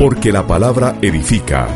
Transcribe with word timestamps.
Porque 0.00 0.32
la 0.32 0.46
palabra 0.46 0.96
edifica. 1.02 1.68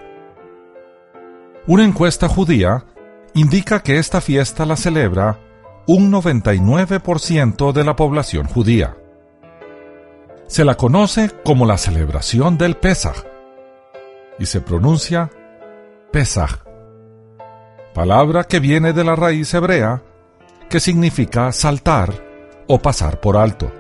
Una 1.66 1.86
encuesta 1.86 2.28
judía 2.28 2.86
indica 3.34 3.82
que 3.82 3.98
esta 3.98 4.22
fiesta 4.22 4.64
la 4.64 4.76
celebra 4.76 5.40
un 5.88 6.12
99% 6.12 7.72
de 7.72 7.84
la 7.84 7.96
población 7.96 8.46
judía. 8.46 8.96
Se 10.46 10.64
la 10.64 10.76
conoce 10.76 11.32
como 11.44 11.66
la 11.66 11.80
celebración 11.80 12.60
del 12.60 12.78
Pesach 12.78 13.26
y 14.38 14.46
se 14.46 14.62
pronuncia 14.62 15.32
Pesach, 16.12 16.60
palabra 17.96 18.44
que 18.44 18.60
viene 18.60 18.94
de 18.94 19.04
la 19.04 19.16
raíz 19.16 19.52
hebrea 19.56 20.04
que 20.70 20.80
significa 20.80 21.52
saltar 21.52 22.14
o 22.68 22.80
pasar 22.80 23.20
por 23.20 23.36
alto. 23.36 23.72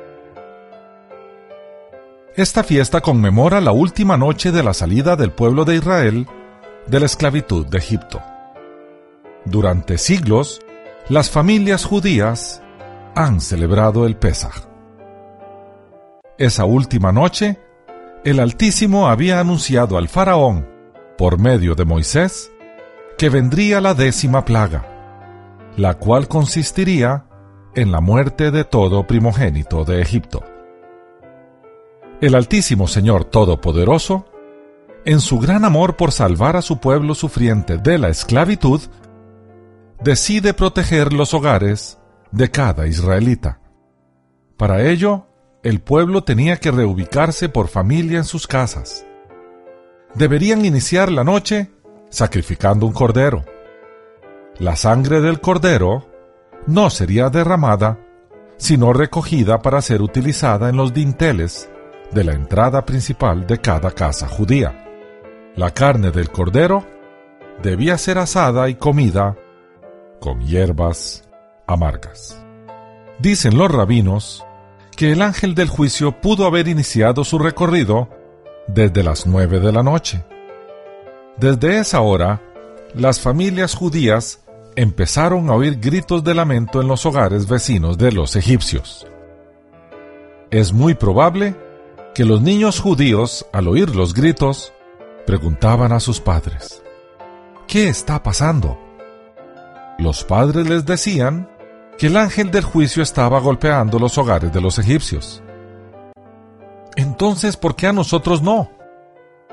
Esta 2.35 2.63
fiesta 2.63 3.01
conmemora 3.01 3.61
la 3.61 3.71
última 3.71 4.17
noche 4.17 4.51
de 4.51 4.63
la 4.63 4.73
salida 4.73 5.15
del 5.15 5.31
pueblo 5.31 5.65
de 5.65 5.75
Israel 5.75 6.27
de 6.87 6.99
la 6.99 7.05
esclavitud 7.05 7.67
de 7.67 7.77
Egipto. 7.77 8.21
Durante 9.45 9.97
siglos, 9.97 10.61
las 11.07 11.29
familias 11.29 11.85
judías 11.85 12.61
han 13.15 13.41
celebrado 13.41 14.05
el 14.05 14.15
Pesaj. 14.15 14.67
Esa 16.37 16.65
última 16.65 17.11
noche, 17.11 17.59
el 18.23 18.39
Altísimo 18.39 19.09
había 19.09 19.39
anunciado 19.39 19.97
al 19.97 20.07
faraón, 20.07 20.67
por 21.17 21.37
medio 21.37 21.75
de 21.75 21.85
Moisés, 21.85 22.51
que 23.17 23.29
vendría 23.29 23.81
la 23.81 23.93
décima 23.93 24.45
plaga, 24.45 24.98
la 25.79 25.93
cual 25.93 26.27
consistiría 26.27 27.25
en 27.73 27.93
la 27.93 28.01
muerte 28.01 28.51
de 28.51 28.65
todo 28.65 29.07
primogénito 29.07 29.85
de 29.85 30.01
Egipto. 30.01 30.43
El 32.19 32.35
Altísimo 32.35 32.85
Señor 32.85 33.23
Todopoderoso, 33.23 34.25
en 35.05 35.21
su 35.21 35.39
gran 35.39 35.63
amor 35.63 35.95
por 35.95 36.11
salvar 36.11 36.57
a 36.57 36.61
su 36.61 36.79
pueblo 36.79 37.15
sufriente 37.15 37.77
de 37.77 37.97
la 37.97 38.09
esclavitud, 38.09 38.81
decide 40.03 40.53
proteger 40.53 41.13
los 41.13 41.33
hogares 41.33 41.97
de 42.31 42.51
cada 42.51 42.85
israelita. 42.85 43.61
Para 44.57 44.85
ello, 44.85 45.27
el 45.63 45.79
pueblo 45.79 46.25
tenía 46.25 46.57
que 46.57 46.71
reubicarse 46.71 47.47
por 47.47 47.69
familia 47.69 48.17
en 48.17 48.25
sus 48.25 48.47
casas. 48.47 49.05
Deberían 50.13 50.65
iniciar 50.65 51.09
la 51.09 51.23
noche 51.23 51.71
sacrificando 52.09 52.85
un 52.85 52.91
cordero 52.91 53.45
la 54.59 54.75
sangre 54.75 55.21
del 55.21 55.39
cordero 55.39 56.05
no 56.67 56.89
sería 56.89 57.29
derramada, 57.29 57.97
sino 58.57 58.91
recogida 58.91 59.61
para 59.61 59.81
ser 59.81 60.01
utilizada 60.01 60.67
en 60.69 60.75
los 60.75 60.93
dinteles 60.93 61.69
de 62.11 62.25
la 62.25 62.33
entrada 62.33 62.85
principal 62.85 63.47
de 63.47 63.59
cada 63.59 63.91
casa 63.91 64.27
judía. 64.27 64.85
La 65.55 65.71
carne 65.71 66.11
del 66.11 66.29
cordero 66.29 66.85
debía 67.63 67.97
ser 67.97 68.17
asada 68.17 68.69
y 68.69 68.75
comida 68.75 69.37
con 70.19 70.41
hierbas 70.41 71.29
amargas. 71.65 72.43
Dicen 73.19 73.57
los 73.57 73.71
rabinos 73.71 74.45
que 74.95 75.13
el 75.13 75.21
ángel 75.21 75.55
del 75.55 75.69
juicio 75.69 76.19
pudo 76.19 76.45
haber 76.45 76.67
iniciado 76.67 77.23
su 77.23 77.39
recorrido 77.39 78.09
desde 78.67 79.03
las 79.03 79.25
nueve 79.25 79.61
de 79.61 79.71
la 79.71 79.83
noche. 79.83 80.25
Desde 81.37 81.79
esa 81.79 82.01
hora, 82.01 82.41
las 82.93 83.21
familias 83.21 83.75
judías 83.75 84.41
empezaron 84.75 85.49
a 85.49 85.53
oír 85.53 85.79
gritos 85.79 86.23
de 86.23 86.33
lamento 86.33 86.81
en 86.81 86.87
los 86.87 87.05
hogares 87.05 87.47
vecinos 87.47 87.97
de 87.97 88.11
los 88.11 88.35
egipcios. 88.35 89.07
Es 90.51 90.73
muy 90.73 90.95
probable 90.95 91.55
que 92.15 92.25
los 92.25 92.41
niños 92.41 92.79
judíos, 92.79 93.45
al 93.53 93.67
oír 93.67 93.95
los 93.95 94.13
gritos, 94.13 94.73
preguntaban 95.25 95.91
a 95.91 95.99
sus 95.99 96.19
padres, 96.19 96.81
¿qué 97.67 97.87
está 97.87 98.23
pasando? 98.23 98.79
Los 99.99 100.23
padres 100.23 100.67
les 100.67 100.85
decían 100.85 101.49
que 101.97 102.07
el 102.07 102.17
ángel 102.17 102.51
del 102.51 102.63
juicio 102.63 103.03
estaba 103.03 103.39
golpeando 103.39 103.99
los 103.99 104.17
hogares 104.17 104.51
de 104.53 104.61
los 104.61 104.79
egipcios. 104.79 105.43
Entonces, 106.95 107.57
¿por 107.57 107.75
qué 107.75 107.87
a 107.87 107.93
nosotros 107.93 108.41
no? 108.41 108.71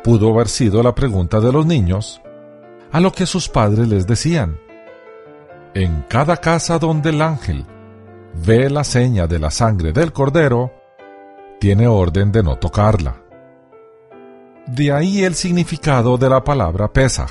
Pudo 0.03 0.33
haber 0.33 0.49
sido 0.49 0.83
la 0.83 0.95
pregunta 0.95 1.41
de 1.41 1.53
los 1.53 1.67
niños, 1.67 2.21
a 2.93 3.01
lo 3.01 3.13
que 3.13 3.27
sus 3.27 3.49
padres 3.49 3.89
les 3.89 4.07
decían 4.07 4.59
en 5.77 6.07
cada 6.09 6.39
casa 6.39 6.79
donde 6.79 7.11
el 7.11 7.21
ángel 7.21 7.67
ve 8.47 8.71
la 8.71 8.83
seña 8.83 9.27
de 9.27 9.39
la 9.39 9.51
sangre 9.51 9.93
del 9.93 10.11
cordero, 10.11 10.73
tiene 11.61 11.87
orden 11.87 12.33
de 12.33 12.43
no 12.43 12.57
tocarla. 12.57 13.23
De 14.67 14.91
ahí 14.91 15.23
el 15.23 15.35
significado 15.35 16.17
de 16.17 16.31
la 16.31 16.43
palabra 16.43 16.91
Pesaj, 16.91 17.31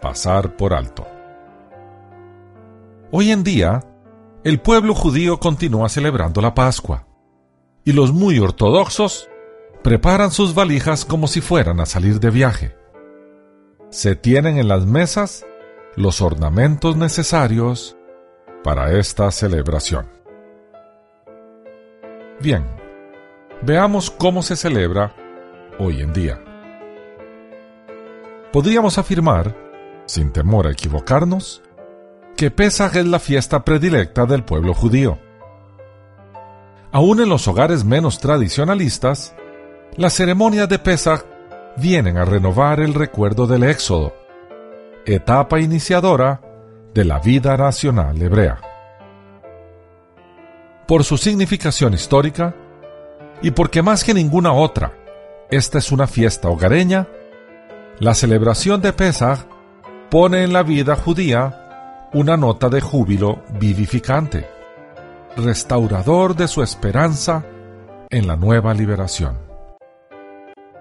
pasar 0.00 0.56
por 0.56 0.74
alto. 0.74 1.06
Hoy 3.12 3.30
en 3.30 3.44
día, 3.44 3.84
el 4.42 4.60
pueblo 4.60 4.92
judío 4.92 5.38
continúa 5.38 5.88
celebrando 5.88 6.40
la 6.40 6.54
Pascua, 6.54 7.06
y 7.84 7.92
los 7.92 8.12
muy 8.12 8.40
ortodoxos 8.40 9.28
preparan 9.84 10.32
sus 10.32 10.56
valijas 10.56 11.04
como 11.04 11.28
si 11.28 11.40
fueran 11.40 11.78
a 11.78 11.86
salir 11.86 12.18
de 12.18 12.30
viaje. 12.30 12.74
Se 13.90 14.16
tienen 14.16 14.58
en 14.58 14.66
las 14.66 14.86
mesas 14.86 15.46
los 15.96 16.22
ornamentos 16.22 16.96
necesarios 16.96 17.96
para 18.64 18.98
esta 18.98 19.30
celebración. 19.30 20.06
Bien, 22.40 22.64
veamos 23.60 24.10
cómo 24.10 24.42
se 24.42 24.56
celebra 24.56 25.14
hoy 25.78 26.00
en 26.00 26.12
día. 26.12 26.40
Podríamos 28.52 28.98
afirmar, 28.98 29.54
sin 30.06 30.32
temor 30.32 30.66
a 30.66 30.72
equivocarnos, 30.72 31.62
que 32.36 32.50
Pesaj 32.50 32.96
es 32.96 33.06
la 33.06 33.18
fiesta 33.18 33.64
predilecta 33.64 34.24
del 34.24 34.44
pueblo 34.44 34.74
judío. 34.74 35.18
Aún 36.90 37.20
en 37.20 37.28
los 37.28 37.46
hogares 37.48 37.84
menos 37.84 38.18
tradicionalistas, 38.18 39.34
las 39.96 40.14
ceremonias 40.14 40.68
de 40.68 40.78
Pesaj 40.78 41.22
vienen 41.76 42.16
a 42.16 42.24
renovar 42.24 42.80
el 42.80 42.94
recuerdo 42.94 43.46
del 43.46 43.64
Éxodo, 43.64 44.14
etapa 45.04 45.60
iniciadora 45.60 46.40
de 46.94 47.04
la 47.04 47.18
vida 47.18 47.56
nacional 47.56 48.20
hebrea. 48.20 48.60
Por 50.86 51.04
su 51.04 51.16
significación 51.16 51.94
histórica 51.94 52.54
y 53.40 53.50
porque 53.50 53.82
más 53.82 54.04
que 54.04 54.14
ninguna 54.14 54.52
otra, 54.52 54.92
esta 55.50 55.78
es 55.78 55.90
una 55.90 56.06
fiesta 56.06 56.48
hogareña, 56.48 57.08
la 57.98 58.14
celebración 58.14 58.80
de 58.80 58.92
Pesach 58.92 59.40
pone 60.10 60.44
en 60.44 60.52
la 60.52 60.62
vida 60.62 60.96
judía 60.96 62.08
una 62.12 62.36
nota 62.36 62.68
de 62.68 62.80
júbilo 62.80 63.42
vivificante, 63.58 64.46
restaurador 65.36 66.36
de 66.36 66.46
su 66.46 66.62
esperanza 66.62 67.44
en 68.10 68.26
la 68.26 68.36
nueva 68.36 68.74
liberación. 68.74 69.38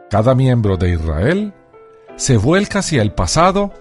Cada 0.09 0.35
miembro 0.35 0.75
de 0.75 0.91
Israel 0.91 1.53
se 2.17 2.37
vuelca 2.37 2.79
hacia 2.79 3.01
el 3.01 3.13
pasado 3.13 3.71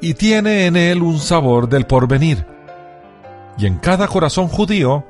y 0.00 0.14
tiene 0.14 0.66
en 0.66 0.76
él 0.76 1.02
un 1.02 1.18
sabor 1.18 1.68
del 1.68 1.86
porvenir. 1.86 2.46
Y 3.58 3.66
en 3.66 3.78
cada 3.78 4.08
corazón 4.08 4.48
judío 4.48 5.04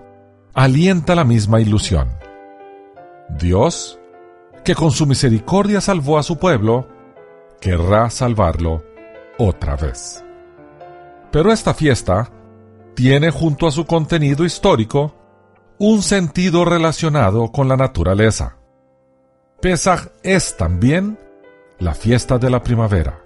alienta 0.54 1.14
la 1.14 1.24
misma 1.24 1.60
ilusión. 1.60 2.08
Dios, 3.28 3.98
que 4.64 4.74
con 4.74 4.92
su 4.92 5.06
misericordia 5.06 5.80
salvó 5.80 6.18
a 6.18 6.22
su 6.22 6.38
pueblo, 6.38 6.88
querrá 7.60 8.08
salvarlo 8.10 8.84
otra 9.38 9.76
vez. 9.76 10.24
Pero 11.32 11.52
esta 11.52 11.74
fiesta 11.74 12.30
tiene 12.94 13.30
junto 13.30 13.66
a 13.66 13.72
su 13.72 13.84
contenido 13.84 14.44
histórico 14.44 15.14
un 15.78 16.02
sentido 16.02 16.64
relacionado 16.64 17.50
con 17.50 17.68
la 17.68 17.76
naturaleza. 17.76 18.56
Pesach 19.60 20.08
es 20.22 20.56
también 20.56 21.18
la 21.78 21.92
fiesta 21.94 22.38
de 22.38 22.48
la 22.48 22.62
primavera 22.62 23.25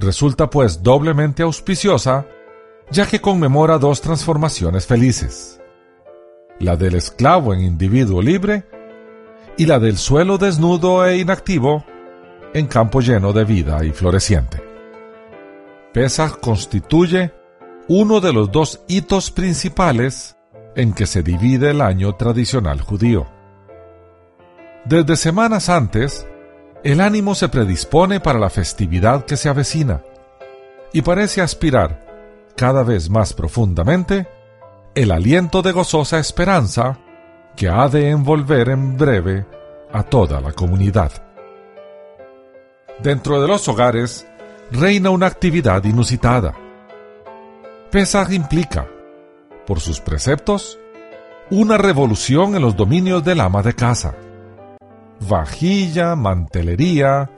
Resulta 0.00 0.48
pues 0.48 0.82
doblemente 0.82 1.42
auspiciosa 1.42 2.26
ya 2.90 3.06
que 3.06 3.20
conmemora 3.20 3.78
dos 3.78 4.00
transformaciones 4.00 4.86
felices, 4.86 5.60
la 6.58 6.76
del 6.76 6.94
esclavo 6.94 7.52
en 7.52 7.60
individuo 7.60 8.22
libre 8.22 8.64
y 9.58 9.66
la 9.66 9.78
del 9.78 9.98
suelo 9.98 10.38
desnudo 10.38 11.04
e 11.04 11.18
inactivo 11.18 11.84
en 12.54 12.66
campo 12.66 13.00
lleno 13.00 13.34
de 13.34 13.44
vida 13.44 13.84
y 13.84 13.92
floreciente. 13.92 14.62
Pesach 15.92 16.40
constituye 16.40 17.34
uno 17.86 18.20
de 18.20 18.32
los 18.32 18.50
dos 18.50 18.80
hitos 18.88 19.30
principales 19.30 20.38
en 20.76 20.94
que 20.94 21.04
se 21.04 21.22
divide 21.22 21.72
el 21.72 21.82
año 21.82 22.14
tradicional 22.14 22.80
judío. 22.80 23.26
Desde 24.86 25.16
semanas 25.16 25.68
antes, 25.68 26.26
el 26.82 27.00
ánimo 27.00 27.34
se 27.34 27.48
predispone 27.48 28.20
para 28.20 28.38
la 28.38 28.50
festividad 28.50 29.24
que 29.24 29.36
se 29.36 29.48
avecina 29.48 30.02
y 30.92 31.02
parece 31.02 31.42
aspirar 31.42 32.06
cada 32.56 32.82
vez 32.82 33.10
más 33.10 33.32
profundamente 33.32 34.26
el 34.94 35.10
aliento 35.12 35.62
de 35.62 35.72
gozosa 35.72 36.18
esperanza 36.18 36.98
que 37.54 37.68
ha 37.68 37.88
de 37.88 38.10
envolver 38.10 38.70
en 38.70 38.96
breve 38.96 39.46
a 39.92 40.02
toda 40.02 40.40
la 40.40 40.52
comunidad. 40.52 41.12
Dentro 43.02 43.40
de 43.40 43.48
los 43.48 43.68
hogares 43.68 44.26
reina 44.70 45.10
una 45.10 45.26
actividad 45.26 45.84
inusitada. 45.84 46.54
Pesach 47.90 48.30
implica, 48.30 48.86
por 49.66 49.80
sus 49.80 50.00
preceptos, 50.00 50.78
una 51.50 51.76
revolución 51.76 52.54
en 52.54 52.62
los 52.62 52.76
dominios 52.76 53.24
del 53.24 53.40
ama 53.40 53.62
de 53.62 53.74
casa. 53.74 54.14
Vajilla, 55.20 56.16
mantelería, 56.16 57.30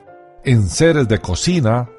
enseres 0.43 1.07
de 1.07 1.19
cocina, 1.19 1.89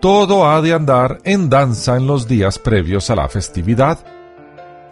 todo 0.00 0.46
ha 0.46 0.60
de 0.60 0.74
andar 0.74 1.18
en 1.24 1.48
danza 1.48 1.96
en 1.96 2.06
los 2.06 2.28
días 2.28 2.58
previos 2.58 3.08
a 3.08 3.16
la 3.16 3.28
festividad. 3.28 3.98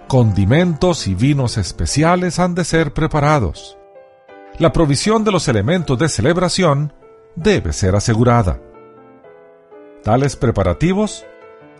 Condimentos 0.08 1.06
y 1.06 1.14
vinos 1.14 1.58
especiales 1.58 2.38
han 2.38 2.54
de 2.54 2.64
ser 2.64 2.94
preparados. 2.94 3.76
La 4.58 4.72
provisión 4.72 5.22
de 5.22 5.32
los 5.32 5.48
elementos 5.48 5.98
de 5.98 6.08
celebración 6.08 6.94
debe 7.36 7.74
ser 7.74 7.94
asegurada. 7.94 8.58
Tales 10.02 10.36
preparativos 10.36 11.26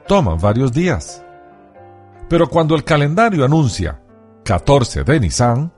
toman 0.07 0.39
varios 0.39 0.73
días. 0.73 1.25
Pero 2.29 2.49
cuando 2.49 2.75
el 2.75 2.85
calendario 2.85 3.47
anuncia 3.47 4.03
14 4.45 5.05
de 5.05 5.21
Nisan, 5.21 5.73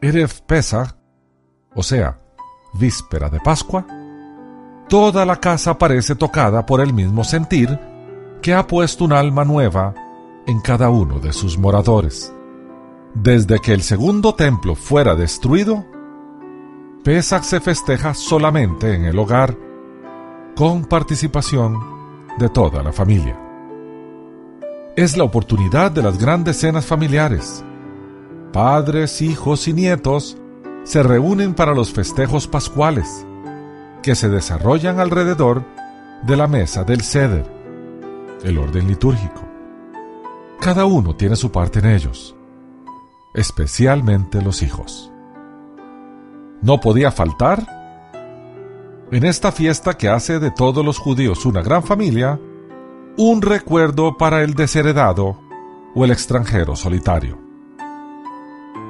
Erev 0.00 0.42
Pesach, 0.46 0.95
o 1.76 1.82
sea, 1.82 2.18
víspera 2.72 3.28
de 3.28 3.38
Pascua, 3.38 3.86
toda 4.88 5.24
la 5.24 5.36
casa 5.36 5.78
parece 5.78 6.14
tocada 6.14 6.64
por 6.64 6.80
el 6.80 6.92
mismo 6.92 7.22
sentir 7.22 7.78
que 8.40 8.54
ha 8.54 8.66
puesto 8.66 9.04
un 9.04 9.12
alma 9.12 9.44
nueva 9.44 9.94
en 10.46 10.60
cada 10.60 10.88
uno 10.88 11.20
de 11.20 11.32
sus 11.32 11.58
moradores. 11.58 12.32
Desde 13.14 13.60
que 13.60 13.72
el 13.72 13.82
segundo 13.82 14.34
templo 14.34 14.74
fuera 14.74 15.14
destruido, 15.14 15.84
Pesach 17.04 17.42
se 17.42 17.60
festeja 17.60 18.14
solamente 18.14 18.94
en 18.94 19.04
el 19.04 19.18
hogar, 19.18 19.56
con 20.56 20.86
participación 20.86 21.78
de 22.38 22.48
toda 22.48 22.82
la 22.82 22.92
familia. 22.92 23.38
Es 24.96 25.16
la 25.16 25.24
oportunidad 25.24 25.90
de 25.90 26.02
las 26.02 26.18
grandes 26.18 26.58
cenas 26.58 26.86
familiares. 26.86 27.62
Padres, 28.52 29.20
hijos 29.20 29.68
y 29.68 29.74
nietos 29.74 30.38
se 30.86 31.02
reúnen 31.02 31.52
para 31.52 31.74
los 31.74 31.92
festejos 31.92 32.48
pascuales, 32.48 33.26
que 34.02 34.14
se 34.14 34.30
desarrollan 34.30 34.98
alrededor 34.98 35.62
de 36.22 36.36
la 36.38 36.46
mesa 36.46 36.82
del 36.84 37.02
ceder, 37.02 37.44
el 38.42 38.56
orden 38.56 38.88
litúrgico. 38.88 39.42
Cada 40.58 40.86
uno 40.86 41.14
tiene 41.14 41.36
su 41.36 41.52
parte 41.52 41.80
en 41.80 41.86
ellos, 41.86 42.34
especialmente 43.34 44.40
los 44.40 44.62
hijos 44.62 45.12
no 46.62 46.80
podía 46.80 47.10
faltar 47.10 47.64
en 49.10 49.24
esta 49.24 49.52
fiesta 49.52 49.94
que 49.96 50.08
hace 50.08 50.40
de 50.40 50.50
todos 50.50 50.84
los 50.84 50.98
judíos 50.98 51.46
una 51.46 51.62
gran 51.62 51.84
familia, 51.84 52.40
un 53.16 53.40
recuerdo 53.40 54.16
para 54.16 54.42
el 54.42 54.54
desheredado 54.54 55.38
o 55.94 56.04
el 56.04 56.10
extranjero 56.10 56.74
solitario. 56.74 57.38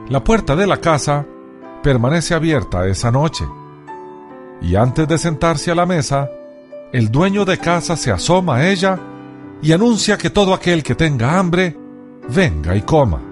La 0.09 0.25
puerta 0.25 0.57
de 0.57 0.67
la 0.67 0.79
casa 0.79 1.27
permanece 1.87 2.35
abierta 2.35 2.85
esa 2.89 3.13
noche, 3.13 3.45
y 4.61 4.75
antes 4.75 5.07
de 5.07 5.19
sentarse 5.19 5.71
a 5.71 5.77
la 5.77 5.87
mesa, 5.87 6.29
el 6.93 7.13
dueño 7.13 7.45
de 7.45 7.59
casa 7.59 7.95
se 7.97 8.11
asoma 8.11 8.57
a 8.57 8.69
ella 8.69 8.99
y 9.63 9.71
anuncia 9.71 10.19
que 10.19 10.29
todo 10.29 10.53
aquel 10.53 10.83
que 10.83 10.97
tenga 10.97 11.39
hambre, 11.39 11.79
venga 12.29 12.75
y 12.75 12.83
coma. 12.83 13.23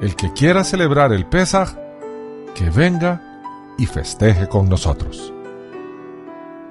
El 0.00 0.16
que 0.16 0.32
quiera 0.32 0.64
celebrar 0.64 1.12
el 1.12 1.26
Pesaj, 1.26 1.76
que 2.54 2.70
venga 2.70 3.20
y 3.76 3.84
festeje 3.84 4.48
con 4.48 4.66
nosotros. 4.70 5.30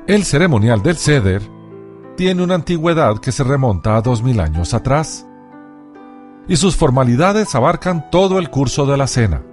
El 0.08 0.26
ceremonial 0.26 0.82
del 0.82 0.98
ceder 0.98 1.44
tiene 2.18 2.42
una 2.42 2.56
antigüedad 2.56 3.20
que 3.20 3.32
se 3.32 3.44
remonta 3.44 3.96
a 3.96 4.02
dos 4.02 4.24
mil 4.24 4.40
años 4.40 4.74
atrás, 4.74 5.28
y 6.48 6.56
sus 6.56 6.76
formalidades 6.76 7.54
abarcan 7.54 8.10
todo 8.10 8.40
el 8.40 8.50
curso 8.50 8.88
de 8.88 8.98
la 8.98 9.06
cena, 9.06 9.44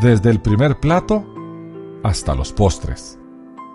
desde 0.00 0.30
el 0.30 0.40
primer 0.40 0.78
plato 0.80 1.24
hasta 2.02 2.34
los 2.34 2.52
postres. 2.52 3.18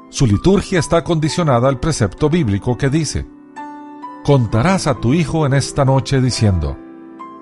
Su 0.09 0.27
liturgia 0.27 0.79
está 0.79 1.03
condicionada 1.03 1.69
al 1.69 1.79
precepto 1.79 2.29
bíblico 2.29 2.77
que 2.77 2.89
dice, 2.89 3.25
Contarás 4.23 4.87
a 4.87 4.95
tu 4.95 5.13
hijo 5.13 5.45
en 5.45 5.53
esta 5.53 5.83
noche 5.83 6.21
diciendo, 6.21 6.77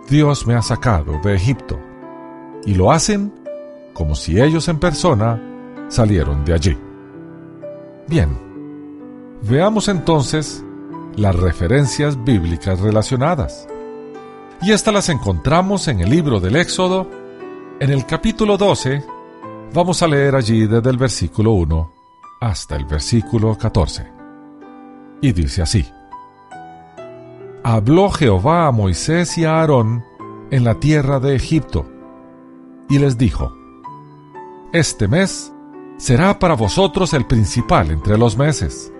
Dios 0.09 0.47
me 0.47 0.55
ha 0.55 0.63
sacado 0.63 1.19
de 1.23 1.35
Egipto. 1.35 1.79
Y 2.65 2.73
lo 2.73 2.91
hacen 2.91 3.31
como 3.93 4.15
si 4.15 4.41
ellos 4.41 4.67
en 4.67 4.79
persona 4.79 5.39
salieron 5.89 6.43
de 6.43 6.53
allí. 6.53 6.77
Bien, 8.07 8.35
veamos 9.43 9.89
entonces 9.89 10.63
las 11.15 11.35
referencias 11.35 12.23
bíblicas 12.23 12.79
relacionadas. 12.79 13.67
Y 14.63 14.71
estas 14.71 14.93
las 14.93 15.09
encontramos 15.09 15.87
en 15.87 15.99
el 15.99 16.09
libro 16.09 16.39
del 16.39 16.55
Éxodo, 16.55 17.07
en 17.81 17.89
el 17.89 18.05
capítulo 18.05 18.57
12, 18.57 19.03
vamos 19.73 20.03
a 20.03 20.07
leer 20.07 20.35
allí 20.35 20.67
desde 20.67 20.87
el 20.87 20.97
versículo 20.97 21.53
1 21.53 21.91
hasta 22.39 22.75
el 22.75 22.85
versículo 22.85 23.57
14. 23.57 24.05
Y 25.19 25.31
dice 25.31 25.63
así, 25.63 25.83
Habló 27.63 28.11
Jehová 28.11 28.67
a 28.67 28.71
Moisés 28.71 29.35
y 29.39 29.45
a 29.45 29.61
Aarón 29.61 30.05
en 30.51 30.63
la 30.63 30.75
tierra 30.75 31.19
de 31.19 31.35
Egipto, 31.35 31.87
y 32.87 32.99
les 32.99 33.17
dijo, 33.17 33.51
este 34.73 35.07
mes 35.07 35.51
será 35.97 36.37
para 36.37 36.53
vosotros 36.53 37.15
el 37.15 37.25
principal 37.25 37.89
entre 37.89 38.15
los 38.15 38.37
meses. 38.37 38.93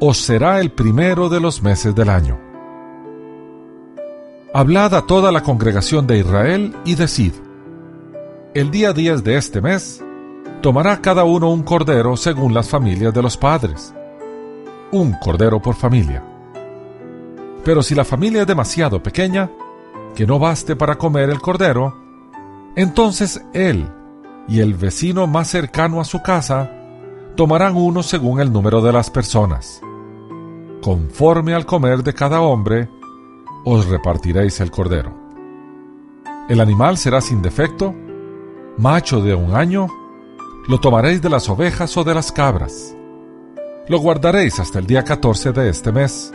Os 0.00 0.16
será 0.16 0.58
el 0.60 0.72
primero 0.72 1.28
de 1.28 1.40
los 1.40 1.62
meses 1.62 1.94
del 1.94 2.08
año. 2.08 2.40
Hablad 4.54 4.94
a 4.94 5.06
toda 5.06 5.30
la 5.30 5.42
congregación 5.42 6.06
de 6.06 6.20
Israel 6.20 6.74
y 6.86 6.94
decid, 6.94 7.34
el 8.54 8.70
día 8.70 8.92
10 8.92 9.24
de 9.24 9.36
este 9.36 9.60
mes 9.60 10.00
tomará 10.62 11.00
cada 11.00 11.24
uno 11.24 11.50
un 11.50 11.64
cordero 11.64 12.16
según 12.16 12.54
las 12.54 12.68
familias 12.68 13.12
de 13.12 13.20
los 13.20 13.36
padres, 13.36 13.92
un 14.92 15.12
cordero 15.14 15.60
por 15.60 15.74
familia. 15.74 16.22
Pero 17.64 17.82
si 17.82 17.96
la 17.96 18.04
familia 18.04 18.42
es 18.42 18.46
demasiado 18.46 19.02
pequeña, 19.02 19.50
que 20.14 20.24
no 20.24 20.38
baste 20.38 20.76
para 20.76 20.96
comer 20.96 21.30
el 21.30 21.40
cordero, 21.40 21.96
entonces 22.76 23.44
él 23.52 23.88
y 24.46 24.60
el 24.60 24.74
vecino 24.74 25.26
más 25.26 25.48
cercano 25.48 26.00
a 26.00 26.04
su 26.04 26.22
casa 26.22 26.70
tomarán 27.34 27.74
uno 27.74 28.04
según 28.04 28.40
el 28.40 28.52
número 28.52 28.80
de 28.80 28.92
las 28.92 29.10
personas. 29.10 29.80
Conforme 30.80 31.54
al 31.54 31.66
comer 31.66 32.04
de 32.04 32.14
cada 32.14 32.40
hombre, 32.40 32.88
os 33.64 33.86
repartiréis 33.86 34.60
el 34.60 34.70
cordero. 34.70 35.12
El 36.48 36.60
animal 36.60 36.98
será 36.98 37.20
sin 37.20 37.42
defecto, 37.42 37.94
macho 38.76 39.20
de 39.20 39.34
un 39.34 39.54
año, 39.54 39.88
lo 40.68 40.80
tomaréis 40.80 41.20
de 41.22 41.30
las 41.30 41.48
ovejas 41.48 41.96
o 41.96 42.04
de 42.04 42.14
las 42.14 42.32
cabras. 42.32 42.96
Lo 43.88 43.98
guardaréis 43.98 44.60
hasta 44.60 44.78
el 44.78 44.86
día 44.86 45.04
14 45.04 45.52
de 45.52 45.68
este 45.68 45.92
mes, 45.92 46.32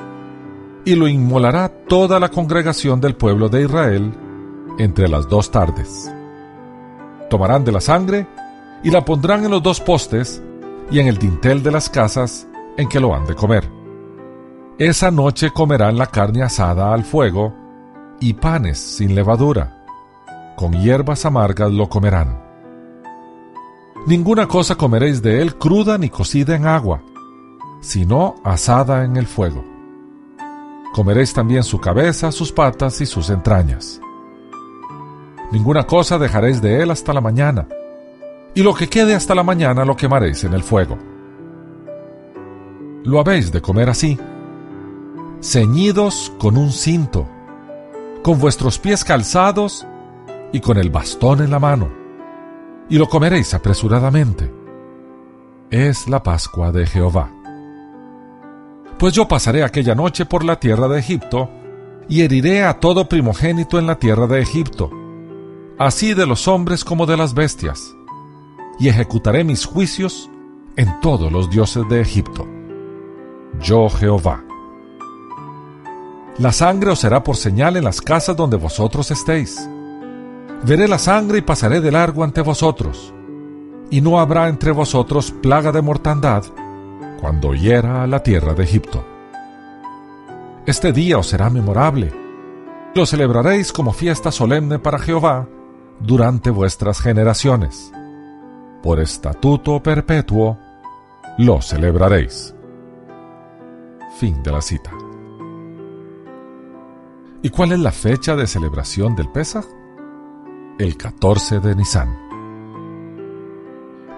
y 0.86 0.96
lo 0.96 1.08
inmolará 1.08 1.70
toda 1.70 2.20
la 2.20 2.30
congregación 2.30 3.02
del 3.02 3.16
pueblo 3.16 3.50
de 3.50 3.64
Israel 3.64 4.14
entre 4.78 5.08
las 5.08 5.28
dos 5.28 5.52
tardes 5.52 6.12
tomarán 7.30 7.64
de 7.64 7.72
la 7.72 7.80
sangre 7.80 8.28
y 8.84 8.92
la 8.92 9.06
pondrán 9.06 9.46
en 9.46 9.52
los 9.52 9.64
dos 9.64 9.80
postes 9.80 10.42
y 10.92 11.00
en 11.00 11.08
el 11.08 11.18
dintel 11.18 11.64
de 11.64 11.72
las 11.72 11.90
casas 11.90 12.48
en 12.78 12.90
que 12.90 13.00
lo 13.00 13.16
han 13.16 13.26
de 13.26 13.36
comer. 13.36 13.70
Esa 14.78 15.12
noche 15.12 15.52
comerán 15.52 15.98
la 15.98 16.08
carne 16.08 16.42
asada 16.42 16.94
al 16.94 17.04
fuego 17.04 17.54
y 18.20 18.34
panes 18.34 18.80
sin 18.80 19.16
levadura. 19.16 19.79
Con 20.60 20.74
hierbas 20.74 21.26
amargas 21.26 21.72
lo 21.72 21.88
comerán. 21.88 22.38
Ninguna 24.06 24.46
cosa 24.46 24.76
comeréis 24.76 25.22
de 25.22 25.42
él 25.42 25.56
cruda 25.56 25.98
ni 25.98 26.10
cocida 26.10 26.54
en 26.54 26.68
agua, 26.68 27.02
sino 27.80 28.36
asada 28.44 29.06
en 29.06 29.16
el 29.16 29.26
fuego. 29.26 29.64
Comeréis 30.94 31.34
también 31.34 31.64
su 31.64 31.80
cabeza, 31.80 32.34
sus 32.34 32.52
patas 32.52 33.00
y 33.00 33.06
sus 33.06 33.30
entrañas. 33.30 34.02
Ninguna 35.54 35.88
cosa 35.88 36.18
dejaréis 36.18 36.62
de 36.62 36.84
él 36.84 36.92
hasta 36.92 37.14
la 37.14 37.22
mañana, 37.22 37.66
y 38.54 38.62
lo 38.62 38.74
que 38.74 38.90
quede 38.90 39.16
hasta 39.16 39.34
la 39.34 39.44
mañana 39.44 39.86
lo 39.86 39.96
quemaréis 39.96 40.44
en 40.44 40.54
el 40.54 40.64
fuego. 40.64 40.98
Lo 43.06 43.22
habéis 43.22 43.50
de 43.54 43.62
comer 43.62 43.90
así, 43.90 44.20
ceñidos 45.42 46.34
con 46.38 46.58
un 46.58 46.74
cinto, 46.74 47.30
con 48.24 48.42
vuestros 48.42 48.78
pies 48.78 49.06
calzados 49.06 49.88
y 50.52 50.60
con 50.60 50.78
el 50.78 50.90
bastón 50.90 51.42
en 51.42 51.52
la 51.52 51.60
mano, 51.60 51.90
y 52.90 52.98
lo 52.98 53.08
comeréis 53.08 53.54
apresuradamente. 53.54 54.52
Es 55.70 56.08
la 56.08 56.24
Pascua 56.24 56.72
de 56.72 56.88
Jehová. 56.88 57.32
Pues 58.98 59.14
yo 59.14 59.28
pasaré 59.28 59.64
aquella 59.64 59.96
noche 59.96 60.26
por 60.26 60.44
la 60.44 60.60
tierra 60.60 60.88
de 60.88 61.00
Egipto, 61.00 61.50
y 62.08 62.22
heriré 62.24 62.64
a 62.64 62.80
todo 62.80 63.08
primogénito 63.08 63.78
en 63.78 63.86
la 63.86 63.96
tierra 63.96 64.26
de 64.26 64.42
Egipto, 64.42 64.90
así 65.78 66.16
de 66.16 66.26
los 66.26 66.48
hombres 66.48 66.84
como 66.84 67.06
de 67.06 67.16
las 67.16 67.36
bestias, 67.36 67.96
y 68.80 68.88
ejecutaré 68.88 69.44
mis 69.44 69.66
juicios 69.66 70.30
en 70.76 71.00
todos 71.02 71.32
los 71.32 71.50
dioses 71.50 71.88
de 71.88 72.02
Egipto. 72.02 72.48
Yo 73.62 73.90
Jehová. 73.90 74.44
La 76.38 76.52
sangre 76.52 76.92
os 76.92 77.00
será 77.00 77.24
por 77.24 77.36
señal 77.36 77.78
en 77.78 77.84
las 77.84 78.02
casas 78.02 78.36
donde 78.36 78.58
vosotros 78.58 79.12
estéis. 79.12 79.70
Veré 80.64 80.88
la 80.88 80.98
sangre 80.98 81.38
y 81.38 81.42
pasaré 81.42 81.80
de 81.80 81.92
largo 81.92 82.24
ante 82.24 82.42
vosotros, 82.42 83.14
y 83.90 84.02
no 84.02 84.20
habrá 84.20 84.50
entre 84.50 84.72
vosotros 84.72 85.32
plaga 85.32 85.72
de 85.72 85.82
mortandad 85.82 86.44
cuando 87.22 87.54
hiera 87.54 88.04
a 88.04 88.08
la 88.08 88.24
tierra 88.24 88.54
de 88.54 88.64
Egipto. 88.64 89.04
Este 90.66 90.92
día 90.92 91.18
os 91.18 91.28
será 91.28 91.50
memorable. 91.50 92.14
Lo 92.94 93.06
celebraréis 93.06 93.72
como 93.72 93.94
fiesta 93.94 94.32
solemne 94.32 94.80
para 94.80 95.00
Jehová 95.00 95.48
durante 96.00 96.50
vuestras 96.50 97.00
generaciones. 97.00 97.92
Por 98.84 99.00
estatuto 99.00 99.82
perpetuo 99.82 100.58
lo 101.38 101.62
celebraréis. 101.62 102.54
Fin 104.18 104.44
de 104.44 104.52
la 104.52 104.62
cita. 104.62 104.92
¿Y 107.42 107.50
cuál 107.50 107.72
es 107.72 107.80
la 107.80 107.92
fecha 107.92 108.36
de 108.36 108.48
celebración 108.48 109.16
del 109.16 109.30
Pesaj? 109.30 109.66
El 110.80 110.96
14 110.96 111.60
de 111.60 111.76
Nisan. 111.76 112.18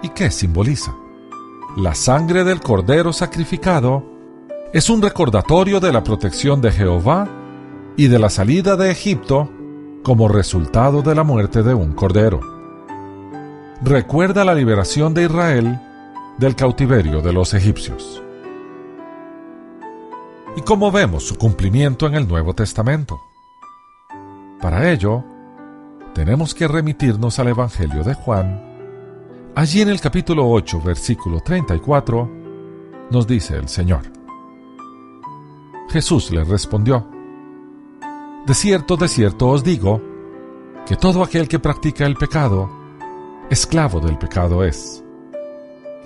¿Y 0.00 0.10
qué 0.10 0.30
simboliza? 0.30 0.94
La 1.76 1.92
sangre 1.96 2.44
del 2.44 2.60
cordero 2.60 3.12
sacrificado 3.12 4.04
es 4.72 4.88
un 4.88 5.02
recordatorio 5.02 5.80
de 5.80 5.92
la 5.92 6.04
protección 6.04 6.60
de 6.60 6.70
Jehová 6.70 7.28
y 7.96 8.06
de 8.06 8.16
la 8.20 8.30
salida 8.30 8.76
de 8.76 8.92
Egipto 8.92 9.50
como 10.04 10.28
resultado 10.28 11.02
de 11.02 11.16
la 11.16 11.24
muerte 11.24 11.64
de 11.64 11.74
un 11.74 11.94
cordero. 11.94 12.38
Recuerda 13.82 14.44
la 14.44 14.54
liberación 14.54 15.14
de 15.14 15.24
Israel 15.24 15.80
del 16.38 16.54
cautiverio 16.54 17.22
de 17.22 17.32
los 17.32 17.54
egipcios 17.54 18.22
y 20.54 20.60
cómo 20.60 20.92
vemos 20.92 21.24
su 21.24 21.36
cumplimiento 21.36 22.06
en 22.06 22.14
el 22.14 22.28
Nuevo 22.28 22.54
Testamento. 22.54 23.20
Para 24.60 24.92
ello, 24.92 25.24
tenemos 26.14 26.54
que 26.54 26.68
remitirnos 26.68 27.38
al 27.38 27.48
Evangelio 27.48 28.02
de 28.04 28.14
Juan. 28.14 28.62
Allí 29.54 29.80
en 29.80 29.88
el 29.88 30.00
capítulo 30.00 30.48
8, 30.50 30.80
versículo 30.82 31.40
34, 31.40 32.30
nos 33.10 33.26
dice 33.26 33.56
el 33.56 33.68
Señor. 33.68 34.02
Jesús 35.90 36.30
le 36.30 36.44
respondió, 36.44 37.06
De 38.46 38.54
cierto, 38.54 38.96
de 38.96 39.08
cierto 39.08 39.48
os 39.48 39.62
digo, 39.62 40.00
que 40.86 40.96
todo 40.96 41.22
aquel 41.22 41.48
que 41.48 41.58
practica 41.58 42.06
el 42.06 42.16
pecado, 42.16 42.70
esclavo 43.50 44.00
del 44.00 44.18
pecado 44.18 44.64
es. 44.64 45.04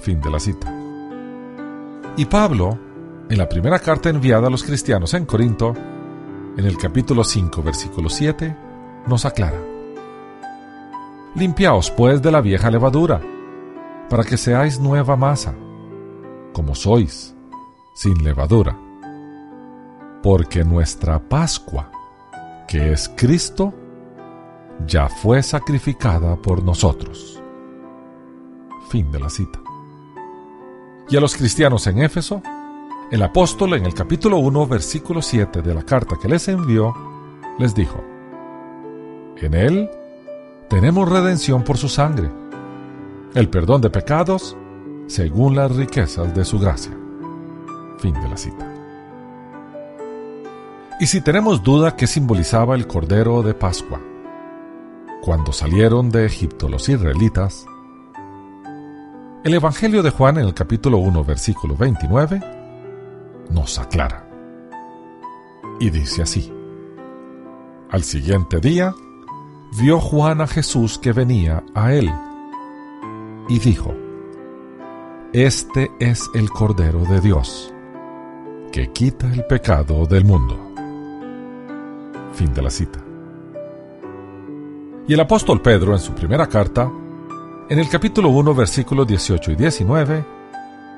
Fin 0.01 0.21
de 0.21 0.31
la 0.31 0.41
cita. 0.41 0.73
Y 2.17 2.25
Pablo 2.25 2.79
en 3.29 3.39
la 3.39 3.49
primera 3.49 3.81
carta 3.81 4.09
enviada 4.09 4.47
a 4.47 4.51
los 4.51 4.63
cristianos 4.63 5.13
en 5.15 5.27
Corinto, 5.27 5.75
en 6.57 6.65
el 6.65 6.77
capítulo 6.79 7.25
5, 7.25 7.61
versículo 7.61 8.09
7, 8.09 8.57
nos 9.09 9.25
aclara. 9.25 9.76
Limpiaos 11.37 11.91
pues 11.91 12.23
de 12.23 12.33
la 12.33 12.41
vieja 12.41 12.71
levadura, 12.71 13.21
para 14.09 14.25
que 14.25 14.39
seáis 14.39 14.81
nueva 14.81 15.17
masa, 15.17 15.55
como 16.55 16.75
sois, 16.75 17.37
sin 17.95 18.25
levadura. 18.25 18.75
Porque 20.23 20.65
nuestra 20.65 21.19
Pascua, 21.19 21.91
que 22.67 22.91
es 22.91 23.11
Cristo, 23.15 23.75
ya 24.87 25.11
fue 25.11 25.43
sacrificada 25.43 26.37
por 26.37 26.65
nosotros. 26.65 27.39
Fin 28.89 29.13
de 29.13 29.21
la 29.21 29.29
cita. 29.29 29.61
Y 31.11 31.19
a 31.19 31.21
los 31.21 31.37
cristianos 31.37 31.87
en 31.87 32.01
Éfeso, 32.01 32.41
el 33.11 33.23
apóstol 33.23 33.75
en 33.75 33.85
el 33.85 33.93
capítulo 33.93 34.39
1, 34.39 34.67
versículo 34.69 35.21
7 35.21 35.61
de 35.61 35.75
la 35.75 35.83
carta 35.83 36.17
que 36.19 36.29
les 36.29 36.49
envió, 36.49 36.95
les 37.59 37.75
dijo, 37.75 38.03
En 39.37 39.53
él 39.53 39.91
tenemos 40.69 41.09
redención 41.09 41.63
por 41.63 41.79
su 41.79 41.89
sangre, 41.89 42.31
el 43.35 43.49
perdón 43.49 43.81
de 43.81 43.91
pecados 43.91 44.57
según 45.07 45.55
las 45.55 45.75
riquezas 45.75 46.35
de 46.35 46.45
su 46.45 46.59
gracia. 46.59 46.97
Fin 47.99 48.15
de 48.15 48.29
la 48.29 48.37
cita. 48.37 48.73
Y 50.99 51.07
si 51.07 51.21
tenemos 51.21 51.63
duda 51.63 51.95
qué 51.95 52.07
simbolizaba 52.07 52.75
el 52.75 52.87
Cordero 52.87 53.43
de 53.43 53.55
Pascua, 53.55 54.01
cuando 55.23 55.53
salieron 55.53 56.11
de 56.11 56.27
Egipto 56.27 56.69
los 56.69 56.89
israelitas, 56.89 57.67
el 59.45 59.55
Evangelio 59.55 60.03
de 60.03 60.11
Juan 60.11 60.39
en 60.39 60.47
el 60.47 60.55
capítulo 60.55 60.99
1, 60.99 61.25
versículo 61.25 61.77
29, 61.77 62.41
nos 63.51 63.79
aclara. 63.79 64.29
Y 65.79 65.91
dice 65.91 66.23
así. 66.23 66.53
Al 67.91 68.03
siguiente 68.03 68.59
día, 68.59 68.93
vio 69.73 70.01
Juan 70.01 70.41
a 70.41 70.47
Jesús 70.47 70.99
que 70.99 71.13
venía 71.13 71.63
a 71.75 71.93
él 71.93 72.11
y 73.49 73.59
dijo, 73.59 73.95
Este 75.33 75.91
es 75.99 76.29
el 76.35 76.51
Cordero 76.51 77.01
de 77.01 77.21
Dios, 77.21 77.73
que 78.73 78.93
quita 78.93 79.33
el 79.33 79.45
pecado 79.47 80.07
del 80.07 80.25
mundo. 80.25 80.59
Fin 82.33 82.53
de 82.53 82.63
la 82.63 82.71
cita. 82.71 83.01
Y 85.09 85.15
el 85.15 85.21
apóstol 85.21 85.63
Pedro 85.63 85.93
en 85.93 86.01
su 86.01 86.13
primera 86.13 86.49
carta, 86.49 86.91
en 87.69 87.79
el 87.79 87.89
capítulo 87.89 88.29
1, 88.31 88.55
versículos 88.55 89.07
18 89.07 89.53
y 89.53 89.57
19, 89.57 90.25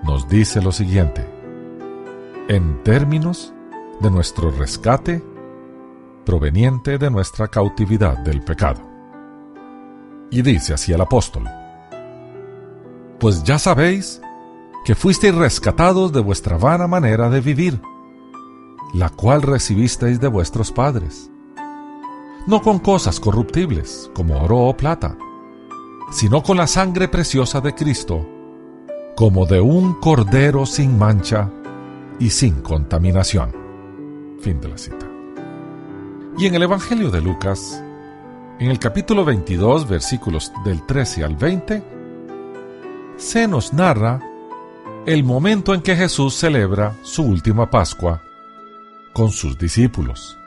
nos 0.04 0.28
dice 0.28 0.62
lo 0.62 0.72
siguiente 0.72 1.38
en 2.48 2.82
términos 2.82 3.52
de 4.00 4.10
nuestro 4.10 4.50
rescate 4.50 5.22
proveniente 6.28 6.98
de 6.98 7.10
nuestra 7.10 7.48
cautividad 7.48 8.18
del 8.18 8.42
pecado. 8.42 8.82
Y 10.30 10.42
dice 10.42 10.74
así 10.74 10.92
el 10.92 11.00
apóstol, 11.00 11.44
Pues 13.18 13.42
ya 13.44 13.58
sabéis 13.58 14.20
que 14.84 14.94
fuisteis 14.94 15.34
rescatados 15.34 16.12
de 16.12 16.20
vuestra 16.20 16.58
vana 16.58 16.86
manera 16.86 17.30
de 17.30 17.40
vivir, 17.40 17.80
la 18.92 19.08
cual 19.08 19.40
recibisteis 19.40 20.20
de 20.20 20.28
vuestros 20.28 20.70
padres, 20.70 21.30
no 22.46 22.60
con 22.60 22.78
cosas 22.78 23.20
corruptibles 23.20 24.10
como 24.12 24.38
oro 24.38 24.58
o 24.58 24.76
plata, 24.76 25.16
sino 26.12 26.42
con 26.42 26.58
la 26.58 26.66
sangre 26.66 27.08
preciosa 27.08 27.62
de 27.62 27.74
Cristo, 27.74 28.28
como 29.16 29.46
de 29.46 29.62
un 29.62 29.94
cordero 29.94 30.66
sin 30.66 30.98
mancha 30.98 31.50
y 32.18 32.28
sin 32.28 32.60
contaminación. 32.60 33.50
Fin 34.42 34.60
de 34.60 34.68
la 34.68 34.76
cita. 34.76 35.07
Y 36.38 36.46
en 36.46 36.54
el 36.54 36.62
Evangelio 36.62 37.10
de 37.10 37.20
Lucas, 37.20 37.82
en 38.60 38.70
el 38.70 38.78
capítulo 38.78 39.24
22, 39.24 39.88
versículos 39.88 40.52
del 40.64 40.86
13 40.86 41.24
al 41.24 41.34
20, 41.34 41.82
se 43.16 43.48
nos 43.48 43.72
narra 43.72 44.20
el 45.04 45.24
momento 45.24 45.74
en 45.74 45.82
que 45.82 45.96
Jesús 45.96 46.36
celebra 46.36 46.94
su 47.02 47.24
última 47.24 47.68
Pascua 47.68 48.22
con 49.12 49.32
sus 49.32 49.58
discípulos, 49.58 50.38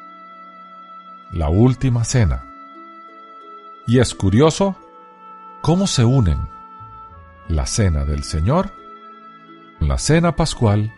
la 1.34 1.50
última 1.50 2.06
cena. 2.06 2.46
Y 3.86 4.00
es 4.00 4.16
curioso 4.16 4.78
cómo 5.62 5.88
se 5.88 6.06
unen 6.06 6.40
la 7.50 7.66
cena 7.66 8.06
del 8.06 8.24
Señor 8.24 8.72
con 9.78 9.90
la 9.90 9.98
cena 9.98 10.38
pascual 10.38 10.94